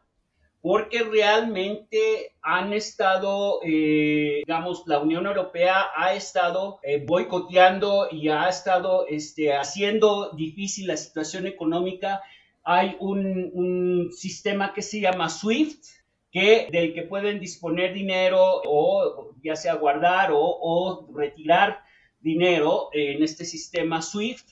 porque 0.62 1.04
realmente 1.04 2.36
han 2.42 2.72
estado, 2.74 3.62
eh, 3.64 4.44
digamos, 4.46 4.84
la 4.86 5.00
Unión 5.00 5.26
Europea 5.26 5.88
ha 5.96 6.14
estado 6.14 6.80
eh, 6.84 7.04
boicoteando 7.06 8.08
y 8.12 8.30
ha 8.30 8.48
estado 8.48 9.08
este, 9.08 9.54
haciendo 9.54 10.32
difícil 10.32 10.88
la 10.88 10.98
situación 10.98 11.48
económica. 11.48 12.22
Hay 12.64 12.96
un, 13.00 14.12
sistema 14.12 14.74
que 14.74 14.84
se 14.84 15.00
llama 15.00 15.30
SWIFT, 15.30 15.84
que, 16.32 16.68
del 16.72 16.94
que 16.94 17.04
pueden 17.04 17.40
disponer 17.40 17.94
dinero 17.94 18.62
o 18.66 19.34
ya 19.44 19.56
sea 19.56 19.76
guardar 19.76 20.30
o, 20.32 21.08
retirar 21.16 21.84
dinero 22.20 22.90
en 22.94 23.24
este 23.24 23.46
sistema 23.46 24.02
SWIFT, 24.02 24.48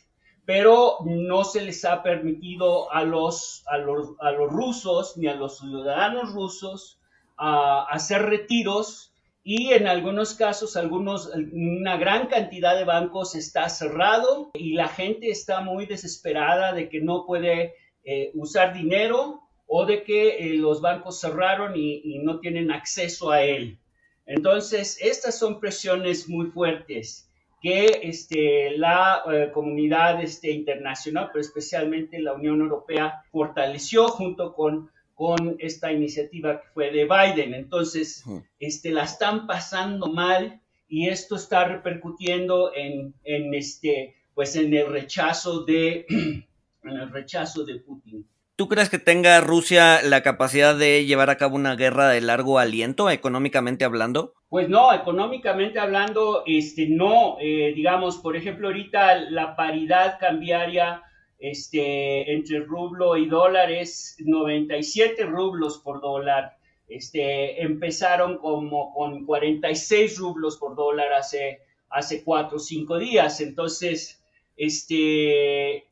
pero 0.50 0.98
no 1.06 1.44
se 1.44 1.62
les 1.62 1.86
ha 1.86 2.02
permitido 2.02 2.92
a 2.92 3.04
los, 3.04 3.62
a 3.68 3.78
los, 3.78 4.16
a 4.20 4.32
los 4.32 4.52
rusos 4.52 5.16
ni 5.16 5.28
a 5.28 5.36
los 5.36 5.60
ciudadanos 5.60 6.34
rusos 6.34 7.00
a 7.38 7.84
hacer 7.84 8.24
retiros 8.24 9.14
y 9.44 9.74
en 9.74 9.86
algunos 9.86 10.34
casos, 10.34 10.76
algunos, 10.76 11.32
una 11.54 11.98
gran 11.98 12.30
cantidad 12.30 12.76
de 12.76 12.84
bancos 12.84 13.36
está 13.36 13.70
cerrado 13.70 14.50
y 14.56 14.74
la 14.74 14.88
gente 14.88 15.30
está 15.30 15.62
muy 15.62 15.86
desesperada 15.86 16.74
de 16.74 16.90
que 16.90 17.00
no 17.00 17.28
puede 17.28 17.76
eh, 18.04 18.32
usar 18.34 18.74
dinero 18.74 19.42
o 19.68 19.86
de 19.86 20.02
que 20.02 20.30
eh, 20.30 20.56
los 20.56 20.82
bancos 20.82 21.20
cerraron 21.20 21.74
y, 21.76 22.18
no 22.24 22.40
tienen 22.40 22.72
acceso 22.72 23.30
a 23.30 23.44
él. 23.44 23.78
Entonces, 24.26 24.98
estas 25.00 25.38
son 25.38 25.60
presiones 25.60 26.28
muy 26.28 26.48
fuertes 26.48 27.29
que 27.62 28.02
este, 28.04 28.78
la 28.78 29.24
eh, 29.32 29.52
comunidad 29.54 30.22
este, 30.24 30.52
internacional, 30.52 31.30
pero 31.32 31.42
especialmente 31.42 32.22
la 32.22 32.34
Unión 32.34 32.62
Europea, 32.62 33.24
fortaleció 33.32 34.08
junto 34.08 34.54
con, 34.54 34.90
con 35.14 35.58
esta 35.60 35.92
iniciativa 35.92 36.62
que 36.62 36.68
fue 36.74 36.92
de 36.92 37.06
Biden. 37.06 37.54
Entonces, 37.54 38.24
este, 38.60 38.92
la 38.92 39.04
están 39.04 39.46
pasando 39.46 40.08
mal 40.08 40.62
y 40.88 41.10
esto 41.10 41.36
está 41.36 41.66
repercutiendo 41.66 42.72
en, 42.74 43.14
en, 43.24 43.54
este, 43.54 44.16
pues 44.34 44.56
en 44.56 44.74
el 44.74 44.88
rechazo 44.88 45.64
de, 45.66 46.06
en 46.10 46.46
el 46.84 47.10
rechazo 47.12 47.66
de 47.66 47.76
Putin. 47.76 48.26
¿Tú 48.60 48.68
crees 48.68 48.90
que 48.90 49.00
tenga 49.00 49.40
Rusia 49.40 50.02
la 50.04 50.22
capacidad 50.22 50.76
de 50.76 51.06
llevar 51.06 51.30
a 51.30 51.38
cabo 51.38 51.56
una 51.56 51.78
guerra 51.78 52.10
de 52.10 52.20
largo 52.20 52.60
aliento, 52.60 53.10
económicamente 53.10 53.86
hablando? 53.86 54.34
Pues 54.50 54.68
no, 54.68 54.92
económicamente 54.94 55.80
hablando, 55.80 56.44
este, 56.46 56.90
no. 56.90 57.38
Eh, 57.40 57.72
digamos, 57.74 58.18
por 58.18 58.36
ejemplo, 58.36 58.68
ahorita 58.68 59.16
la 59.30 59.56
paridad 59.56 60.18
cambiaria 60.20 61.04
este, 61.40 62.34
entre 62.34 62.60
rublo 62.60 63.16
y 63.16 63.30
dólar 63.30 63.72
es 63.72 64.18
97 64.26 65.24
rublos 65.24 65.78
por 65.78 66.02
dólar. 66.02 66.58
Este, 66.90 67.64
empezaron 67.64 68.40
como 68.40 68.94
con 68.94 69.26
46 69.26 70.18
rublos 70.18 70.58
por 70.58 70.76
dólar 70.76 71.14
hace, 71.14 71.62
hace 71.90 72.26
4 72.26 72.58
o 72.58 72.60
5 72.60 73.00
días. 73.00 73.40
Entonces, 73.40 74.22
este, 74.58 75.89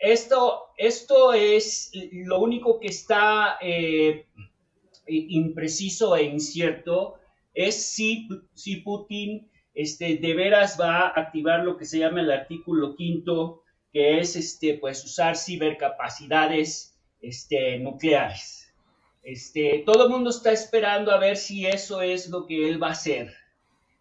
esto, 0.00 0.72
esto 0.76 1.32
es 1.34 1.92
lo 2.12 2.40
único 2.40 2.80
que 2.80 2.88
está 2.88 3.58
eh, 3.60 4.26
impreciso 5.06 6.16
e 6.16 6.24
incierto, 6.24 7.16
es 7.52 7.86
si, 7.86 8.28
si 8.54 8.76
Putin 8.76 9.50
este, 9.74 10.16
de 10.16 10.34
veras 10.34 10.78
va 10.80 11.00
a 11.00 11.08
activar 11.08 11.64
lo 11.64 11.76
que 11.76 11.84
se 11.84 11.98
llama 11.98 12.20
el 12.20 12.30
artículo 12.30 12.96
quinto, 12.96 13.62
que 13.92 14.18
es 14.18 14.36
este, 14.36 14.74
pues, 14.74 15.04
usar 15.04 15.36
cibercapacidades 15.36 16.98
este, 17.20 17.78
nucleares. 17.78 18.72
Este, 19.22 19.82
todo 19.84 20.04
el 20.04 20.10
mundo 20.10 20.30
está 20.30 20.50
esperando 20.52 21.10
a 21.10 21.18
ver 21.18 21.36
si 21.36 21.66
eso 21.66 22.00
es 22.00 22.28
lo 22.30 22.46
que 22.46 22.68
él 22.68 22.82
va 22.82 22.88
a 22.88 22.92
hacer. 22.92 23.34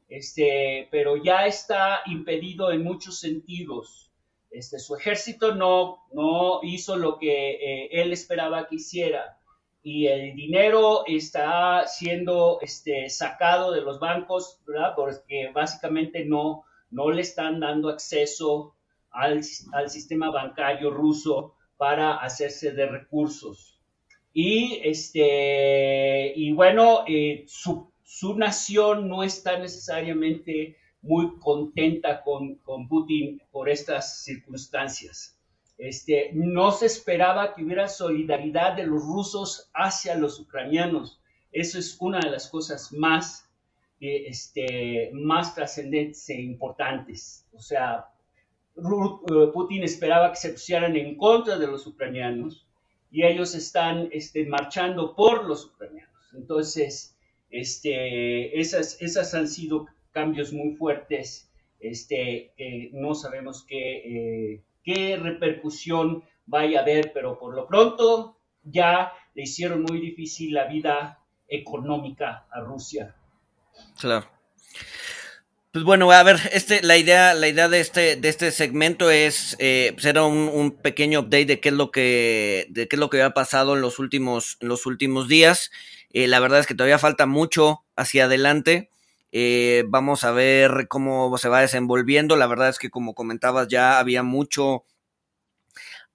este, 0.09 0.87
pero 0.91 1.23
ya 1.23 1.45
está 1.45 2.01
impedido 2.07 2.71
en 2.71 2.83
muchos 2.83 3.19
sentidos. 3.19 4.08
Este, 4.51 4.79
su 4.79 4.95
ejército 4.95 5.55
no, 5.55 6.05
no 6.13 6.59
hizo 6.63 6.95
lo 6.97 7.19
que 7.19 7.51
eh, 7.51 7.89
él 7.91 8.11
esperaba 8.11 8.67
que 8.67 8.75
hiciera 8.75 9.39
y 9.81 10.07
el 10.07 10.35
dinero 10.35 11.03
está 11.07 11.87
siendo 11.87 12.59
este, 12.61 13.09
sacado 13.09 13.71
de 13.71 13.81
los 13.81 13.99
bancos, 13.99 14.59
¿verdad? 14.67 14.93
Porque 14.95 15.51
básicamente 15.53 16.25
no, 16.25 16.63
no 16.91 17.11
le 17.11 17.21
están 17.21 17.59
dando 17.59 17.89
acceso 17.89 18.75
al, 19.09 19.41
al 19.73 19.89
sistema 19.89 20.31
bancario 20.31 20.91
ruso 20.91 21.55
para 21.77 22.15
hacerse 22.15 22.71
de 22.71 22.87
recursos. 22.87 23.79
Y, 24.33 24.81
este, 24.83 26.33
y 26.35 26.51
bueno, 26.51 27.03
eh, 27.07 27.45
su, 27.47 27.91
su, 28.03 28.37
nación 28.37 29.07
no 29.07 29.23
está 29.23 29.57
necesariamente 29.57 30.75
muy 31.01 31.37
contenta 31.39 32.21
con, 32.23 32.55
con 32.55 32.87
Putin 32.87 33.41
por 33.51 33.69
estas 33.69 34.23
circunstancias. 34.23 35.37
Este, 35.77 36.31
no 36.33 36.71
se 36.71 36.87
esperaba 36.87 37.55
que 37.55 37.63
hubiera 37.63 37.87
solidaridad 37.87 38.75
de 38.75 38.85
los 38.85 39.01
rusos 39.01 39.69
hacia 39.73 40.15
los 40.15 40.37
ucranianos. 40.37 41.21
Eso 41.53 41.79
es 41.79 41.95
una 42.01 42.19
de 42.19 42.29
las 42.29 42.49
cosas 42.49 42.91
más, 42.91 43.49
eh, 44.01 44.25
este, 44.27 45.09
más 45.13 45.55
trascendentes 45.55 46.29
e 46.29 46.41
importantes. 46.41 47.47
O 47.53 47.61
sea, 47.61 48.07
eh, 48.75 49.51
Putin 49.53 49.83
esperaba 49.83 50.31
que 50.31 50.35
se 50.35 50.49
pusieran 50.49 50.97
en 50.97 51.15
contra 51.15 51.57
de 51.57 51.67
los 51.67 51.87
ucranianos 51.87 52.67
y 53.09 53.23
ellos 53.23 53.55
están 53.55 54.09
este, 54.11 54.45
marchando 54.45 55.15
por 55.15 55.45
los 55.45 55.65
ucranianos. 55.65 56.33
Entonces, 56.33 57.17
este, 57.49 58.59
esas, 58.59 59.01
esas 59.01 59.33
han 59.33 59.47
sido 59.47 59.87
cambios 60.19 60.51
muy 60.51 60.75
fuertes. 60.75 61.49
Este, 61.79 62.51
no 62.91 63.15
sabemos 63.15 63.65
qué, 63.65 64.53
eh, 64.53 64.63
qué 64.83 65.15
repercusión 65.15 66.23
vaya 66.45 66.79
a 66.79 66.81
haber, 66.81 67.13
pero 67.13 67.39
por 67.39 67.55
lo 67.55 67.67
pronto 67.67 68.37
ya 68.63 69.13
le 69.33 69.43
hicieron 69.43 69.83
muy 69.83 70.01
difícil 70.01 70.53
la 70.53 70.65
vida 70.65 71.19
económica 71.47 72.47
a 72.51 72.59
Rusia. 72.59 73.15
Claro. 73.97 74.27
Pues 75.71 75.85
bueno, 75.85 76.11
a 76.11 76.23
ver, 76.23 76.37
este, 76.51 76.81
la 76.81 76.97
idea, 76.97 77.33
la 77.33 77.47
idea 77.47 77.69
de 77.69 77.79
este, 77.79 78.17
de 78.17 78.27
este 78.27 78.51
segmento 78.51 79.09
es, 79.09 79.55
eh, 79.59 79.91
pues 79.93 80.03
era 80.05 80.23
un, 80.23 80.71
pequeño 80.71 81.21
update 81.21 81.45
de 81.45 81.59
qué 81.61 81.69
es 81.69 81.75
lo 81.75 81.91
que, 81.91 82.65
de 82.71 82.89
qué 82.89 82.97
es 82.97 82.99
lo 82.99 83.09
que 83.09 83.21
había 83.21 83.33
pasado 83.33 83.75
en 83.75 83.81
los 83.81 83.99
últimos, 83.99 84.57
en 84.59 84.67
los 84.67 84.85
últimos 84.85 85.29
días. 85.29 85.71
Eh, 86.11 86.27
la 86.27 86.41
verdad 86.41 86.59
es 86.59 86.67
que 86.67 86.73
todavía 86.73 86.97
falta 86.99 87.25
mucho 87.25 87.85
hacia 87.95 88.25
adelante. 88.25 88.89
Eh, 89.31 89.83
vamos 89.87 90.23
a 90.23 90.31
ver 90.31 90.87
cómo 90.87 91.37
se 91.37 91.49
va 91.49 91.61
desenvolviendo. 91.61 92.35
La 92.35 92.47
verdad 92.47 92.69
es 92.69 92.79
que, 92.79 92.89
como 92.89 93.13
comentabas, 93.13 93.67
ya 93.67 93.99
había 93.99 94.23
mucho 94.23 94.85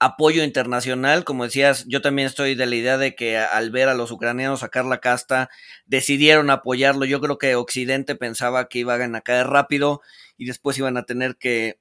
apoyo 0.00 0.42
internacional. 0.44 1.24
Como 1.24 1.44
decías, 1.44 1.84
yo 1.88 2.02
también 2.02 2.26
estoy 2.26 2.54
de 2.54 2.66
la 2.66 2.74
idea 2.76 2.98
de 2.98 3.14
que 3.14 3.38
al 3.38 3.70
ver 3.70 3.88
a 3.88 3.94
los 3.94 4.10
ucranianos 4.10 4.60
sacar 4.60 4.84
la 4.84 5.00
casta, 5.00 5.50
decidieron 5.86 6.50
apoyarlo. 6.50 7.04
Yo 7.04 7.20
creo 7.20 7.38
que 7.38 7.54
Occidente 7.56 8.14
pensaba 8.16 8.68
que 8.68 8.80
iban 8.80 9.14
a 9.14 9.20
caer 9.20 9.46
rápido 9.48 10.00
y 10.36 10.46
después 10.46 10.78
iban 10.78 10.96
a 10.96 11.04
tener 11.04 11.36
que 11.36 11.78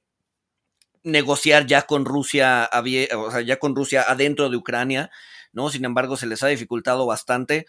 negociar 1.02 1.66
ya 1.66 1.82
con 1.82 2.04
Rusia, 2.04 2.68
o 3.16 3.30
sea, 3.30 3.40
ya 3.42 3.58
con 3.58 3.76
Rusia 3.76 4.04
adentro 4.08 4.48
de 4.48 4.56
Ucrania, 4.56 5.10
¿no? 5.52 5.68
Sin 5.70 5.84
embargo, 5.84 6.16
se 6.16 6.26
les 6.26 6.42
ha 6.42 6.48
dificultado 6.48 7.06
bastante. 7.06 7.66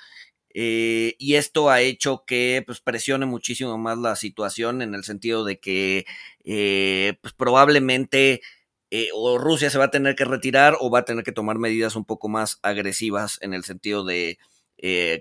Eh, 0.57 1.17
y 1.19 1.35
esto 1.35 1.69
ha 1.69 1.81
hecho 1.81 2.23
que 2.25 2.63
pues, 2.65 2.79
presione 2.79 3.25
muchísimo 3.25 3.77
más 3.77 3.97
la 3.97 4.15
situación 4.15 4.81
en 4.81 4.95
el 4.95 5.03
sentido 5.03 5.43
de 5.43 5.59
que 5.59 6.05
eh, 6.45 7.17
pues, 7.21 7.33
probablemente 7.33 8.41
eh, 8.89 9.09
o 9.13 9.37
Rusia 9.37 9.69
se 9.69 9.77
va 9.77 9.85
a 9.85 9.91
tener 9.91 10.15
que 10.15 10.23
retirar 10.23 10.77
o 10.79 10.89
va 10.89 10.99
a 10.99 11.05
tener 11.05 11.25
que 11.25 11.33
tomar 11.33 11.57
medidas 11.57 11.97
un 11.97 12.05
poco 12.05 12.29
más 12.29 12.59
agresivas 12.63 13.37
en 13.41 13.53
el 13.53 13.65
sentido 13.65 14.05
de 14.05 14.39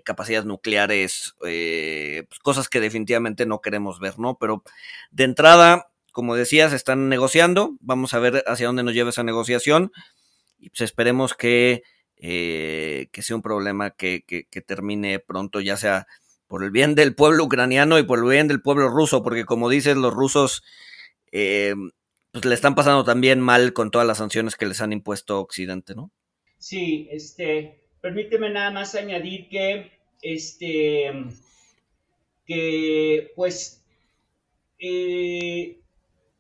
capacidades 0.05 0.45
nucleares, 0.45 1.35
pues, 1.39 2.39
cosas 2.43 2.68
que 2.68 2.80
definitivamente 2.80 3.47
no 3.47 3.61
queremos 3.61 3.99
ver, 3.99 4.18
¿no? 4.18 4.37
Pero 4.39 4.62
de 5.11 5.24
entrada, 5.24 5.89
como 6.12 6.37
decías, 6.37 6.72
están 6.72 7.09
negociando, 7.09 7.74
vamos 7.80 8.14
a 8.14 8.18
ver 8.20 8.45
hacia 8.47 8.66
dónde 8.66 8.82
nos 8.85 8.95
lleva 8.95 9.11
esa 9.11 9.24
negociación 9.24 9.91
y 10.59 10.68
pues 10.68 10.82
esperemos 10.82 11.35
que 11.35 11.82
eh, 12.17 13.09
que 13.12 13.23
sea 13.23 13.37
un 13.37 13.43
problema 13.43 13.91
que, 13.91 14.25
termine 14.67 15.19
pronto, 15.19 15.61
ya 15.61 15.77
sea 15.77 16.07
por 16.47 16.62
el 16.65 16.71
bien 16.71 16.95
del 16.95 17.15
pueblo 17.15 17.45
ucraniano 17.45 17.99
y 17.99 18.05
por 18.05 18.19
el 18.19 18.25
bien 18.29 18.49
del 18.49 18.62
pueblo 18.62 18.89
ruso, 18.89 19.23
porque 19.23 19.45
como 19.45 19.69
dices, 19.69 19.97
los 19.97 20.12
rusos 20.12 20.62
eh, 21.33 21.75
pues 22.33 22.45
le 22.45 22.55
están 22.55 22.75
pasando 22.75 23.05
también 23.05 23.41
mal 23.41 23.73
con 23.73 23.91
todas 23.91 24.07
las 24.07 24.19
sanciones 24.19 24.57
que 24.57 24.67
les 24.67 24.81
han 24.81 24.93
impuesto 24.93 25.41
Occidente, 25.41 25.95
¿no? 25.95 26.11
Sí, 26.59 27.09
este, 27.11 27.85
permíteme 28.01 28.51
nada 28.51 28.71
más 28.71 28.95
añadir 28.95 29.49
que, 29.49 29.93
este, 30.23 31.12
que 32.45 33.33
pues 33.37 33.85
eh, 34.79 35.81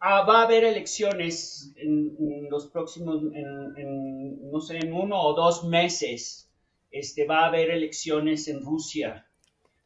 Ah, 0.06 0.22
va 0.28 0.40
a 0.40 0.44
haber 0.44 0.64
elecciones 0.64 1.72
en, 1.76 2.46
los 2.50 2.66
próximos, 2.66 3.22
en, 3.32 4.50
no 4.52 4.60
sé, 4.60 4.76
en 4.76 4.92
uno 4.92 5.18
o 5.18 5.32
dos 5.32 5.64
meses. 5.64 6.52
Este, 6.90 7.26
va 7.26 7.38
a 7.40 7.46
haber 7.46 7.70
elecciones 7.70 8.46
en 8.48 8.60
Rusia. 8.60 9.26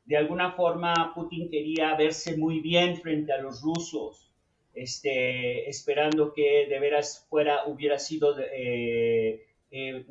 De 0.06 0.16
alguna 0.16 0.54
forma, 0.54 1.12
Putin 1.14 1.48
quería 1.48 1.94
verse 1.94 2.36
muy 2.36 2.58
bien 2.58 2.96
frente 3.00 3.32
a 3.32 3.38
los 3.38 3.62
rusos, 3.62 4.32
este, 4.74 5.70
esperando 5.70 6.32
que 6.34 6.66
de 6.68 6.80
veras 6.80 7.24
fuera, 7.30 7.68
hubiera 7.68 7.96
sido, 8.00 8.36
eh, 8.40 9.46
eh, 9.70 10.04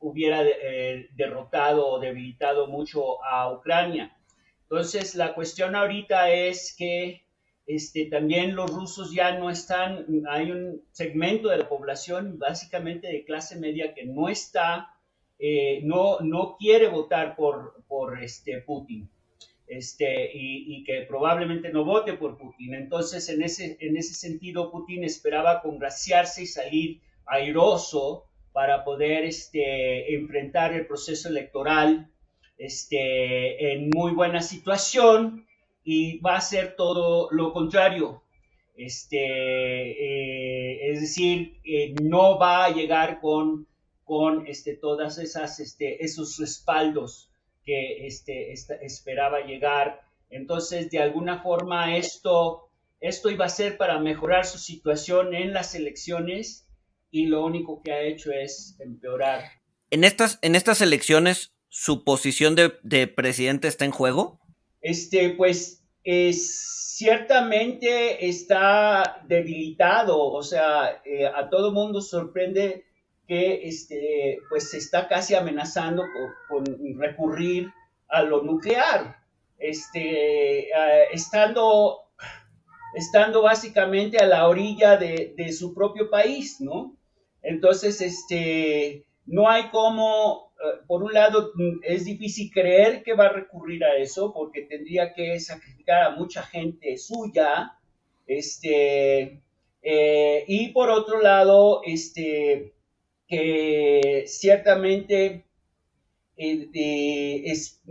hubiera 0.00 0.44
eh, 0.44 1.10
derrotado 1.14 1.86
o 1.86 2.00
debilitado 2.00 2.68
mucho 2.68 3.22
a 3.22 3.52
Ucrania. 3.52 4.16
Entonces, 4.62 5.14
la 5.14 5.34
cuestión 5.34 5.76
ahorita 5.76 6.30
es 6.30 6.74
que 6.74 7.25
este, 7.66 8.06
también 8.06 8.54
los 8.54 8.70
rusos 8.70 9.12
ya 9.12 9.38
no 9.38 9.50
están, 9.50 10.06
hay 10.30 10.52
un 10.52 10.82
segmento 10.92 11.48
de 11.48 11.58
la 11.58 11.68
población 11.68 12.38
básicamente 12.38 13.08
de 13.08 13.24
clase 13.24 13.58
media 13.58 13.92
que 13.92 14.06
no 14.06 14.28
está, 14.28 14.94
eh, 15.38 15.80
no, 15.82 16.20
no 16.20 16.56
quiere 16.58 16.86
votar 16.86 17.34
por, 17.34 17.82
por 17.88 18.22
este, 18.22 18.60
Putin. 18.60 19.10
Este, 19.66 20.30
y, 20.32 20.84
que 20.84 21.02
probablemente 21.08 21.70
no 21.70 21.84
vote 21.84 22.12
por 22.12 22.38
Putin. 22.38 22.74
Entonces, 22.74 23.28
en 23.28 23.42
ese, 23.42 23.76
en 23.80 23.96
ese 23.96 24.14
sentido, 24.14 24.70
Putin 24.70 25.02
esperaba 25.02 25.60
congraciarse 25.60 26.44
y 26.44 26.46
salir 26.46 27.00
airoso 27.26 28.26
para 28.52 28.84
poder 28.84 29.24
este, 29.24 30.14
enfrentar 30.14 30.72
el 30.72 30.86
proceso 30.86 31.28
electoral 31.28 32.12
este, 32.58 33.72
en 33.72 33.90
muy 33.92 34.12
buena 34.12 34.40
situación 34.40 35.45
y 35.86 36.18
va 36.18 36.36
a 36.36 36.40
ser 36.40 36.74
todo 36.74 37.28
lo 37.30 37.52
contrario. 37.52 38.24
Este, 38.76 39.16
eh, 39.16 40.90
es 40.90 41.00
decir, 41.00 41.60
eh, 41.64 41.94
no 42.02 42.38
va 42.40 42.64
a 42.64 42.70
llegar 42.70 43.20
con, 43.20 43.68
con 44.02 44.48
este, 44.48 44.74
todas 44.74 45.18
esas, 45.18 45.60
este, 45.60 46.04
esos 46.04 46.38
respaldos 46.38 47.30
que 47.64 48.04
este, 48.04 48.52
esperaba 48.52 49.46
llegar. 49.46 50.02
Entonces, 50.28 50.90
de 50.90 50.98
alguna 50.98 51.40
forma, 51.40 51.96
esto, 51.96 52.68
esto 53.00 53.30
iba 53.30 53.44
a 53.44 53.48
ser 53.48 53.78
para 53.78 54.00
mejorar 54.00 54.44
su 54.44 54.58
situación 54.58 55.34
en 55.34 55.52
las 55.52 55.76
elecciones 55.76 56.66
y 57.12 57.26
lo 57.26 57.44
único 57.44 57.80
que 57.80 57.92
ha 57.92 58.02
hecho 58.02 58.32
es 58.32 58.76
empeorar. 58.80 59.44
En 59.90 60.02
estas, 60.02 60.40
en 60.42 60.56
estas 60.56 60.80
elecciones, 60.80 61.52
¿su 61.68 62.02
posición 62.02 62.56
de, 62.56 62.74
de 62.82 63.06
presidente 63.06 63.68
está 63.68 63.84
en 63.84 63.92
juego? 63.92 64.40
Este, 64.86 65.30
pues 65.30 65.82
ciertamente 66.94 68.28
está 68.28 69.20
debilitado, 69.26 70.16
o 70.16 70.44
sea, 70.44 71.02
eh, 71.04 71.26
a 71.26 71.50
todo 71.50 71.72
mundo 71.72 72.00
sorprende 72.00 72.84
que 73.26 73.66
este, 73.66 74.38
pues 74.48 74.70
se 74.70 74.78
está 74.78 75.08
casi 75.08 75.34
amenazando 75.34 76.04
con, 76.48 76.64
recurrir 77.00 77.68
a 78.08 78.22
lo 78.22 78.44
nuclear, 78.44 79.16
este, 79.58 80.68
eh, 80.68 81.08
estando, 81.12 82.02
estando 82.94 83.42
básicamente 83.42 84.18
a 84.18 84.26
la 84.26 84.46
orilla 84.46 84.96
de, 84.96 85.34
de, 85.36 85.52
su 85.52 85.74
propio 85.74 86.08
país, 86.08 86.60
¿no? 86.60 86.96
Entonces, 87.42 88.00
este, 88.00 89.04
no 89.24 89.50
hay 89.50 89.68
como 89.70 90.45
eh, 90.45 90.45
por 90.86 91.02
un 91.02 91.12
lado, 91.12 91.52
mm, 91.54 91.80
es 91.82 92.04
difícil 92.04 92.50
creer 92.50 93.02
que 93.02 93.14
va 93.14 93.26
a 93.26 93.32
recurrir 93.32 93.84
a 93.84 93.96
eso 93.96 94.32
porque 94.32 94.62
tendría 94.62 95.12
que 95.12 95.38
sacrificar 95.40 96.02
a 96.02 96.10
mucha 96.10 96.42
gente 96.42 96.96
suya. 96.96 97.72
Este, 98.26 99.42
eh, 99.82 100.44
y 100.48 100.68
por 100.68 100.90
otro 100.90 101.20
lado, 101.20 101.82
este, 101.84 102.72
que 103.28 104.24
ciertamente 104.26 105.44
eh, 106.36 107.42
es, 107.44 107.82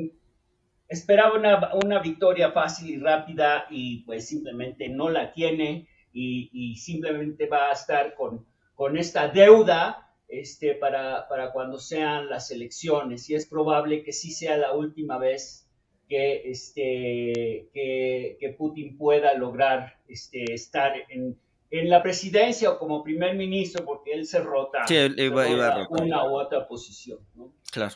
esperaba 0.88 1.38
una, 1.38 1.74
una, 1.84 1.99
victoria 1.99 2.51
fácil 2.51 2.89
y 2.89 2.97
rápida 2.97 3.66
y 3.70 4.03
pues 4.03 4.28
simplemente 4.28 4.89
no 4.89 5.09
la 5.09 5.32
tiene 5.34 5.88
y, 6.13 6.49
y 6.53 6.76
simplemente 6.76 7.47
va 7.47 7.70
a 7.70 7.74
estar 7.74 8.13
con, 8.16 8.45
con 8.76 8.97
esta 8.97 9.28
deuda 9.30 10.04
este, 10.28 10.76
para, 10.76 11.28
para, 11.28 11.51
cuando 11.51 11.78
sean 11.78 12.30
las 12.30 12.51
elecciones 12.51 13.30
y 13.30 13.36
es 13.36 13.45
probable 13.45 14.03
que 14.03 14.11
sí 14.11 14.32
sea 14.32 14.57
la 14.57 14.73
última 14.73 15.17
vez 15.17 15.67
que, 16.07 16.49
este, 16.49 17.69
que, 17.73 18.38
que 18.39 18.49
Putin 18.57 18.97
pueda 18.97 19.34
lograr 19.34 19.97
este, 20.07 20.53
estar 20.53 20.93
en, 21.09 21.38
en, 21.71 21.89
la 21.89 22.03
presidencia 22.03 22.71
o 22.71 22.80
como 22.80 23.03
primer 23.03 23.36
ministro 23.36 23.86
porque 23.86 24.13
él 24.13 24.26
se 24.26 24.39
rota, 24.39 24.86
sí, 24.88 24.95
iba, 24.95 25.15
se 25.15 25.30
rota 25.30 25.51
iba 25.51 25.88
una 25.89 26.30
u 26.30 26.39
otra 26.39 26.67
posición. 26.67 27.19
¿no? 27.36 27.53
Claro. 27.71 27.95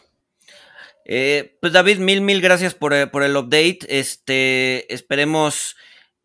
Eh, 1.06 1.58
pues 1.60 1.74
David, 1.74 1.98
mil, 1.98 2.22
mil 2.22 2.42
gracias 2.42 2.76
por, 2.76 2.94
eh, 2.94 3.08
por 3.08 3.24
el 3.24 3.36
update. 3.36 3.80
Este, 3.90 4.94
esperemos 4.94 5.76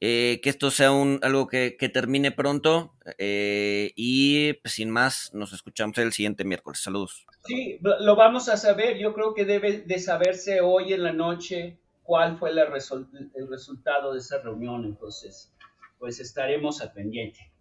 eh, 0.01 0.41
que 0.43 0.51
esto 0.51 0.71
sea 0.71 0.93
un, 0.93 1.21
algo 1.23 1.47
que, 1.47 1.77
que 1.79 1.89
termine 1.89 2.31
pronto. 2.31 2.95
Eh, 3.19 3.93
y 3.97 4.55
pues, 4.55 4.75
sin 4.75 4.91
más, 4.91 5.33
nos 5.35 5.53
escuchamos 5.53 5.97
el 5.99 6.13
siguiente 6.13 6.45
miércoles. 6.45 6.81
Saludos. 6.81 7.27
Sí, 7.45 7.79
lo 7.81 8.17
vamos 8.17 8.49
a 8.49 8.57
saber. 8.57 8.99
Yo 8.99 9.15
creo 9.15 9.35
que 9.35 9.45
debe 9.45 9.81
de 9.81 9.99
saberse 9.99 10.61
hoy 10.61 10.93
en 10.93 11.03
la 11.03 11.13
noche 11.13 11.79
cuál 12.03 12.39
fue 12.39 12.53
la 12.53 12.67
resol 12.67 13.09
el 13.35 13.49
resultado 13.49 14.13
de 14.13 14.21
esa 14.21 14.39
reunión. 14.39 14.85
Entonces, 14.85 15.53
pues 15.99 16.21
estaremos 16.21 16.81
al 16.81 16.93
pendiente. 16.93 17.53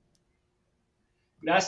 Gracias. 1.41 1.61